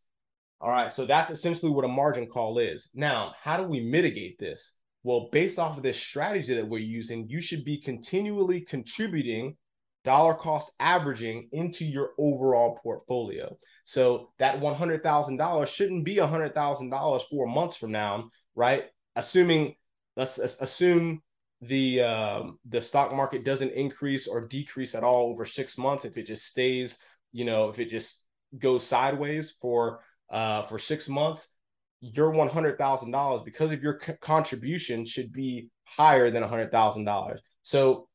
All 0.60 0.70
right, 0.70 0.92
so 0.92 1.04
that's 1.04 1.30
essentially 1.30 1.70
what 1.70 1.84
a 1.84 1.88
margin 1.88 2.26
call 2.26 2.58
is. 2.58 2.88
Now, 2.94 3.34
how 3.38 3.56
do 3.56 3.64
we 3.64 3.80
mitigate 3.80 4.38
this? 4.38 4.74
Well, 5.02 5.28
based 5.30 5.58
off 5.58 5.76
of 5.76 5.82
this 5.82 6.00
strategy 6.00 6.54
that 6.54 6.68
we're 6.68 6.78
using, 6.78 7.28
you 7.28 7.40
should 7.40 7.64
be 7.64 7.78
continually 7.80 8.62
contributing 8.62 9.56
dollar 10.04 10.34
cost 10.34 10.72
averaging 10.80 11.48
into 11.52 11.84
your 11.84 12.10
overall 12.18 12.78
portfolio. 12.82 13.56
So 13.84 14.30
that 14.38 14.60
$100,000 14.60 15.66
shouldn't 15.68 16.04
be 16.04 16.16
$100,000 16.16 17.22
four 17.30 17.46
months 17.46 17.76
from 17.76 17.92
now, 17.92 18.30
right? 18.54 18.84
Assuming, 19.14 19.74
let's 20.16 20.38
assume 20.38 21.22
the 21.60 22.02
um, 22.02 22.58
the 22.68 22.82
stock 22.82 23.14
market 23.14 23.44
doesn't 23.44 23.72
increase 23.72 24.26
or 24.26 24.46
decrease 24.46 24.94
at 24.94 25.04
all 25.04 25.30
over 25.30 25.44
six 25.44 25.78
months. 25.78 26.04
If 26.04 26.18
it 26.18 26.26
just 26.26 26.46
stays, 26.46 26.98
you 27.32 27.44
know, 27.44 27.68
if 27.68 27.78
it 27.78 27.88
just 27.88 28.24
goes 28.58 28.86
sideways 28.86 29.52
for 29.60 30.00
uh, 30.30 30.62
for 30.62 30.78
six 30.78 31.08
months, 31.08 31.50
your 32.00 32.30
one 32.30 32.48
hundred 32.48 32.78
thousand 32.78 33.10
dollars 33.10 33.42
because 33.44 33.72
of 33.72 33.82
your 33.82 33.98
c- 34.04 34.12
contribution 34.20 35.04
should 35.04 35.32
be 35.32 35.68
higher 35.84 36.30
than 36.30 36.42
hundred 36.42 36.70
thousand 36.70 37.04
dollars. 37.04 37.40
So 37.62 38.08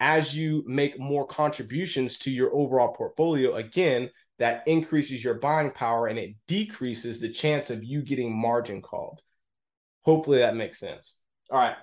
as 0.00 0.34
you 0.34 0.64
make 0.66 0.98
more 0.98 1.26
contributions 1.26 2.18
to 2.18 2.30
your 2.30 2.54
overall 2.54 2.92
portfolio, 2.92 3.54
again, 3.54 4.10
that 4.38 4.66
increases 4.66 5.22
your 5.22 5.34
buying 5.34 5.70
power 5.70 6.08
and 6.08 6.18
it 6.18 6.34
decreases 6.48 7.20
the 7.20 7.28
chance 7.28 7.70
of 7.70 7.84
you 7.84 8.02
getting 8.02 8.36
margin 8.36 8.82
called. 8.82 9.20
Hopefully 10.02 10.38
that 10.38 10.56
makes 10.56 10.80
sense. 10.80 11.18
All 11.50 11.58
right. 11.58 11.76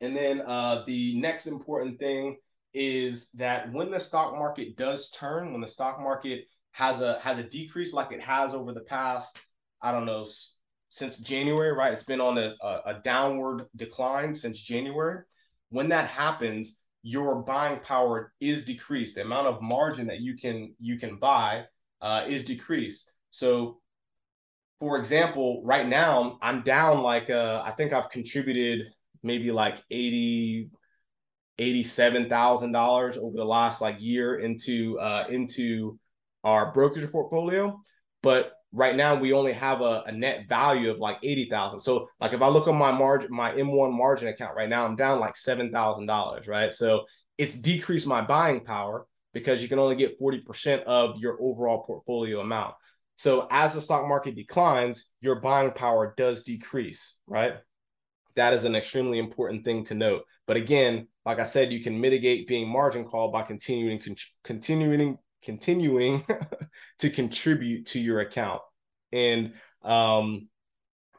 And 0.00 0.16
then 0.16 0.40
uh, 0.40 0.84
the 0.86 1.18
next 1.20 1.46
important 1.46 1.98
thing 1.98 2.38
is 2.72 3.30
that 3.32 3.72
when 3.72 3.90
the 3.90 4.00
stock 4.00 4.34
market 4.34 4.76
does 4.76 5.10
turn, 5.10 5.52
when 5.52 5.60
the 5.60 5.68
stock 5.68 6.00
market 6.00 6.44
has 6.76 7.00
a 7.00 7.18
has 7.20 7.38
a 7.38 7.42
decrease 7.42 7.94
like 7.94 8.12
it 8.12 8.20
has 8.20 8.52
over 8.52 8.70
the 8.70 8.82
past, 8.82 9.40
I 9.80 9.92
don't 9.92 10.04
know, 10.04 10.26
since 10.90 11.16
January, 11.16 11.72
right? 11.72 11.90
It's 11.90 12.02
been 12.02 12.20
on 12.20 12.36
a, 12.36 12.54
a, 12.62 13.00
downward 13.02 13.64
decline 13.76 14.34
since 14.34 14.60
January. 14.60 15.22
When 15.70 15.88
that 15.88 16.10
happens, 16.10 16.78
your 17.02 17.36
buying 17.36 17.80
power 17.80 18.34
is 18.40 18.66
decreased. 18.66 19.14
The 19.14 19.22
amount 19.22 19.46
of 19.46 19.62
margin 19.62 20.06
that 20.08 20.20
you 20.20 20.36
can 20.36 20.74
you 20.78 20.98
can 20.98 21.16
buy 21.16 21.64
uh, 22.02 22.26
is 22.28 22.44
decreased. 22.44 23.10
So, 23.30 23.80
for 24.78 24.98
example, 24.98 25.62
right 25.64 25.88
now 25.88 26.38
I'm 26.42 26.62
down 26.62 27.02
like 27.02 27.30
uh, 27.30 27.62
I 27.64 27.70
think 27.70 27.94
I've 27.94 28.10
contributed 28.10 28.82
maybe 29.22 29.50
like 29.50 29.82
eighty 29.90 30.68
eighty-seven 31.58 32.28
thousand 32.28 32.72
dollars 32.72 33.16
over 33.16 33.34
the 33.34 33.46
last 33.46 33.80
like 33.80 33.96
year 33.98 34.40
into 34.40 34.98
uh 34.98 35.24
into 35.30 35.98
our 36.46 36.72
brokerage 36.72 37.10
portfolio. 37.10 37.78
But 38.22 38.52
right 38.72 38.94
now 38.94 39.18
we 39.18 39.32
only 39.32 39.52
have 39.52 39.80
a, 39.80 40.04
a 40.06 40.12
net 40.12 40.48
value 40.48 40.90
of 40.90 40.98
like 40.98 41.18
80,000. 41.22 41.80
So 41.80 42.08
like 42.20 42.32
if 42.32 42.40
I 42.40 42.48
look 42.48 42.68
on 42.68 42.76
my 42.76 42.92
margin, 42.92 43.28
my 43.30 43.50
M1 43.50 43.92
margin 43.92 44.28
account 44.28 44.56
right 44.56 44.68
now, 44.68 44.84
I'm 44.84 44.96
down 44.96 45.18
like 45.18 45.34
$7,000, 45.34 46.48
right? 46.48 46.72
So 46.72 47.04
it's 47.36 47.56
decreased 47.56 48.06
my 48.06 48.20
buying 48.22 48.60
power 48.60 49.06
because 49.34 49.60
you 49.60 49.68
can 49.68 49.80
only 49.80 49.96
get 49.96 50.20
40% 50.20 50.84
of 50.84 51.18
your 51.18 51.36
overall 51.40 51.82
portfolio 51.82 52.40
amount. 52.40 52.74
So 53.16 53.48
as 53.50 53.74
the 53.74 53.80
stock 53.80 54.06
market 54.06 54.36
declines, 54.36 55.10
your 55.20 55.40
buying 55.40 55.72
power 55.72 56.14
does 56.16 56.44
decrease, 56.44 57.16
right? 57.26 57.54
That 58.36 58.52
is 58.52 58.64
an 58.64 58.76
extremely 58.76 59.18
important 59.18 59.64
thing 59.64 59.84
to 59.86 59.94
note. 59.94 60.22
But 60.46 60.58
again, 60.58 61.08
like 61.24 61.40
I 61.40 61.44
said, 61.44 61.72
you 61.72 61.82
can 61.82 62.00
mitigate 62.00 62.46
being 62.46 62.68
margin 62.68 63.04
called 63.04 63.32
by 63.32 63.42
continuing 63.42 63.98
con- 63.98 64.16
continuing 64.44 65.18
continuing 65.46 66.26
to 66.98 67.08
contribute 67.08 67.86
to 67.86 68.00
your 68.00 68.20
account. 68.20 68.60
And 69.12 69.54
um, 69.82 70.48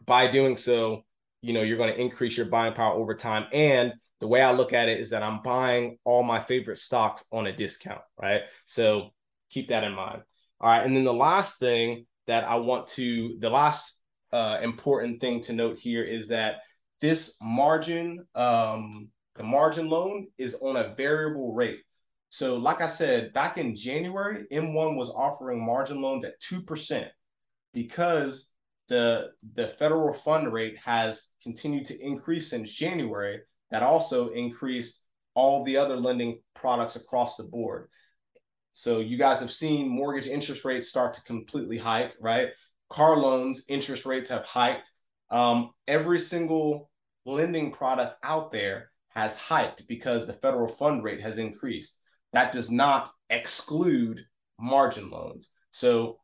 by 0.06 0.28
doing 0.28 0.58
so, 0.58 1.06
you 1.42 1.54
know, 1.54 1.62
you're 1.62 1.78
going 1.78 1.94
to 1.94 2.00
increase 2.00 2.36
your 2.36 2.48
buying 2.48 2.74
power 2.74 2.94
over 2.94 3.16
time. 3.16 3.48
And 3.54 3.94
the 4.20 4.28
way 4.28 4.42
I 4.42 4.52
look 4.52 4.74
at 4.74 4.90
it 4.90 5.00
is 5.00 5.12
that 5.12 5.24
I'm 5.24 5.42
buying 5.42 5.98
all 6.04 6.24
my 6.24 6.42
favorite 6.42 6.80
stocks 6.80 7.24
on 7.32 7.48
a 7.48 7.56
discount, 7.56 8.02
right? 8.22 8.42
So 8.66 9.14
keep 9.50 9.70
that 9.70 9.86
in 9.86 9.94
mind. 9.94 10.24
All 10.60 10.70
right. 10.70 10.86
And 10.86 10.96
then 10.96 11.06
the 11.06 11.14
last 11.14 11.58
thing 11.60 12.06
that 12.26 12.44
I 12.44 12.56
want 12.56 12.88
to, 12.88 13.38
the 13.40 13.50
last 13.50 14.02
uh, 14.34 14.60
important 14.62 15.22
thing 15.22 15.42
to 15.44 15.54
note 15.54 15.78
here 15.78 16.04
is 16.04 16.28
that 16.28 16.58
this 17.00 17.38
margin, 17.42 18.26
um, 18.36 19.08
the 19.36 19.44
margin 19.44 19.88
loan 19.88 20.28
is 20.38 20.56
on 20.56 20.76
a 20.76 20.96
variable 20.96 21.54
rate. 21.54 21.80
So, 22.38 22.58
like 22.58 22.82
I 22.82 22.88
said, 22.88 23.34
back 23.34 23.58
in 23.58 23.76
January, 23.76 24.46
M1 24.54 24.96
was 24.96 25.10
offering 25.10 25.66
margin 25.66 26.04
loans 26.04 26.24
at 26.24 26.40
2% 26.40 27.08
because 27.74 28.52
the, 28.90 29.32
the 29.54 29.70
federal 29.70 30.14
fund 30.14 30.54
rate 30.54 30.78
has 30.86 31.30
continued 31.42 31.86
to 31.86 32.00
increase 32.00 32.48
since 32.48 32.72
January. 32.72 33.40
That 33.72 33.82
also 33.82 34.30
increased 34.30 35.02
all 35.34 35.64
the 35.64 35.78
other 35.78 35.96
lending 35.96 36.40
products 36.54 36.96
across 36.96 37.38
the 37.38 37.44
board. 37.44 37.90
So, 38.72 39.00
you 39.00 39.18
guys 39.18 39.40
have 39.40 39.52
seen 39.52 39.90
mortgage 39.90 40.28
interest 40.28 40.64
rates 40.64 40.90
start 40.90 41.16
to 41.16 41.24
completely 41.24 41.80
hike, 41.80 42.14
right? 42.22 42.50
Car 42.92 43.18
loans 43.18 43.64
interest 43.68 44.06
rates 44.06 44.30
have 44.30 44.46
hiked. 44.46 44.92
Um, 45.32 45.72
every 45.88 46.20
single 46.20 46.92
lending 47.26 47.72
product 47.72 48.18
out 48.22 48.52
there 48.52 48.92
has 49.16 49.36
hiked 49.36 49.88
because 49.88 50.28
the 50.28 50.34
federal 50.34 50.68
fund 50.68 51.04
rate 51.04 51.22
has 51.22 51.40
increased 51.40 51.98
that 52.34 52.52
does 52.52 52.72
not 52.72 53.10
exclude 53.30 54.26
margin 54.60 55.10
loans. 55.10 55.52
So, 55.72 56.20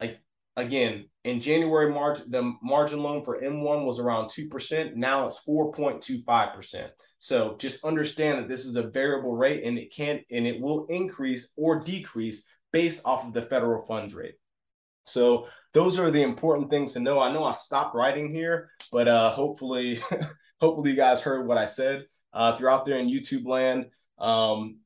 like 0.00 0.20
again, 0.56 1.08
in 1.24 1.40
January, 1.40 1.92
March, 1.92 2.18
the 2.28 2.54
margin 2.62 3.02
loan 3.02 3.24
for 3.24 3.40
M1 3.40 3.84
was 3.84 3.98
around 3.98 4.28
2%. 4.28 4.94
Now 4.94 5.26
it's 5.26 5.44
4.25%. 5.46 6.88
So 7.18 7.56
just 7.58 7.84
understand 7.84 8.38
that 8.38 8.48
this 8.48 8.64
is 8.64 8.76
a 8.76 8.88
variable 8.88 9.34
rate 9.34 9.64
and 9.64 9.78
it 9.78 9.92
can 9.92 10.20
and 10.30 10.46
it 10.46 10.60
will 10.60 10.86
increase 10.86 11.52
or 11.56 11.82
decrease 11.82 12.44
based 12.72 13.02
off 13.04 13.24
of 13.24 13.32
the 13.32 13.42
federal 13.42 13.84
funds 13.84 14.14
rate. 14.14 14.34
So 15.06 15.46
those 15.72 15.98
are 15.98 16.10
the 16.10 16.22
important 16.22 16.68
things 16.68 16.92
to 16.92 17.00
know. 17.00 17.20
I 17.20 17.32
know 17.32 17.44
I 17.44 17.52
stopped 17.52 17.94
writing 17.94 18.30
here, 18.30 18.70
but 18.92 19.08
uh, 19.08 19.30
hopefully, 19.30 20.00
hopefully 20.60 20.90
you 20.90 20.96
guys 20.96 21.20
heard 21.20 21.46
what 21.46 21.58
I 21.58 21.64
said. 21.64 22.04
Uh, 22.32 22.52
if 22.54 22.60
you're 22.60 22.70
out 22.70 22.84
there 22.84 22.98
in 22.98 23.08
YouTube 23.08 23.46
land, 23.46 23.86
um, 24.18 24.78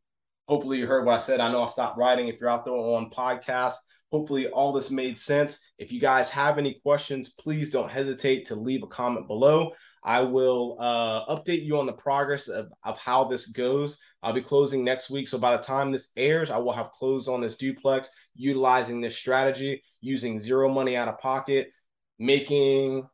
Hopefully, 0.50 0.78
you 0.78 0.86
heard 0.88 1.06
what 1.06 1.14
I 1.14 1.20
said. 1.20 1.38
I 1.38 1.52
know 1.52 1.62
I 1.62 1.66
stopped 1.66 1.96
writing. 1.96 2.26
If 2.26 2.40
you're 2.40 2.48
out 2.48 2.64
there 2.64 2.74
on 2.74 3.08
podcast, 3.10 3.76
hopefully, 4.10 4.48
all 4.48 4.72
this 4.72 4.90
made 4.90 5.16
sense. 5.16 5.60
If 5.78 5.92
you 5.92 6.00
guys 6.00 6.28
have 6.30 6.58
any 6.58 6.80
questions, 6.82 7.34
please 7.38 7.70
don't 7.70 7.88
hesitate 7.88 8.46
to 8.46 8.56
leave 8.56 8.82
a 8.82 8.88
comment 8.88 9.28
below. 9.28 9.70
I 10.02 10.22
will 10.22 10.76
uh, 10.80 11.24
update 11.36 11.64
you 11.64 11.78
on 11.78 11.86
the 11.86 11.92
progress 11.92 12.48
of, 12.48 12.66
of 12.82 12.98
how 12.98 13.28
this 13.28 13.46
goes. 13.46 13.96
I'll 14.24 14.32
be 14.32 14.42
closing 14.42 14.82
next 14.82 15.08
week. 15.08 15.28
So 15.28 15.38
by 15.38 15.56
the 15.56 15.62
time 15.62 15.92
this 15.92 16.10
airs, 16.16 16.50
I 16.50 16.58
will 16.58 16.72
have 16.72 16.90
closed 16.90 17.28
on 17.28 17.40
this 17.40 17.56
duplex 17.56 18.10
utilizing 18.34 19.00
this 19.00 19.16
strategy, 19.16 19.84
using 20.00 20.40
zero 20.40 20.68
money 20.68 20.96
out 20.96 21.06
of 21.06 21.20
pocket, 21.20 21.70
making 22.18 23.06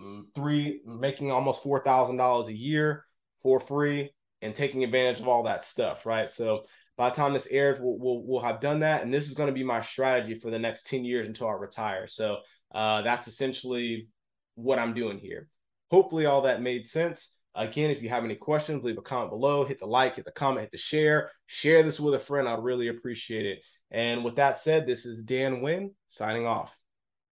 mm, 0.00 0.24
three, 0.34 0.80
making 0.84 1.30
almost 1.30 1.62
$4,000 1.62 2.48
a 2.48 2.52
year 2.52 3.04
for 3.40 3.60
free 3.60 4.10
and 4.44 4.54
taking 4.54 4.84
advantage 4.84 5.20
of 5.20 5.28
all 5.28 5.42
that 5.44 5.64
stuff, 5.64 6.06
right? 6.06 6.30
So 6.30 6.64
by 6.96 7.08
the 7.08 7.16
time 7.16 7.32
this 7.32 7.48
airs, 7.50 7.78
we'll, 7.80 7.98
we'll, 7.98 8.22
we'll 8.24 8.42
have 8.42 8.60
done 8.60 8.80
that. 8.80 9.02
And 9.02 9.12
this 9.12 9.26
is 9.26 9.34
going 9.34 9.48
to 9.48 9.54
be 9.54 9.64
my 9.64 9.80
strategy 9.80 10.34
for 10.34 10.50
the 10.50 10.58
next 10.58 10.86
10 10.86 11.04
years 11.04 11.26
until 11.26 11.48
I 11.48 11.52
retire. 11.52 12.06
So 12.06 12.38
uh, 12.74 13.02
that's 13.02 13.26
essentially 13.26 14.08
what 14.54 14.78
I'm 14.78 14.94
doing 14.94 15.18
here. 15.18 15.48
Hopefully, 15.90 16.26
all 16.26 16.42
that 16.42 16.62
made 16.62 16.86
sense. 16.86 17.38
Again, 17.54 17.90
if 17.90 18.02
you 18.02 18.08
have 18.08 18.24
any 18.24 18.34
questions, 18.34 18.84
leave 18.84 18.98
a 18.98 19.02
comment 19.02 19.30
below, 19.30 19.64
hit 19.64 19.78
the 19.78 19.86
like, 19.86 20.16
hit 20.16 20.24
the 20.24 20.32
comment, 20.32 20.62
hit 20.62 20.72
the 20.72 20.78
share, 20.78 21.30
share 21.46 21.82
this 21.82 22.00
with 22.00 22.14
a 22.14 22.18
friend. 22.18 22.48
I'd 22.48 22.62
really 22.62 22.88
appreciate 22.88 23.46
it. 23.46 23.60
And 23.90 24.24
with 24.24 24.36
that 24.36 24.58
said, 24.58 24.86
this 24.86 25.06
is 25.06 25.22
Dan 25.22 25.60
Wynn 25.60 25.92
signing 26.08 26.46
off. 26.46 26.76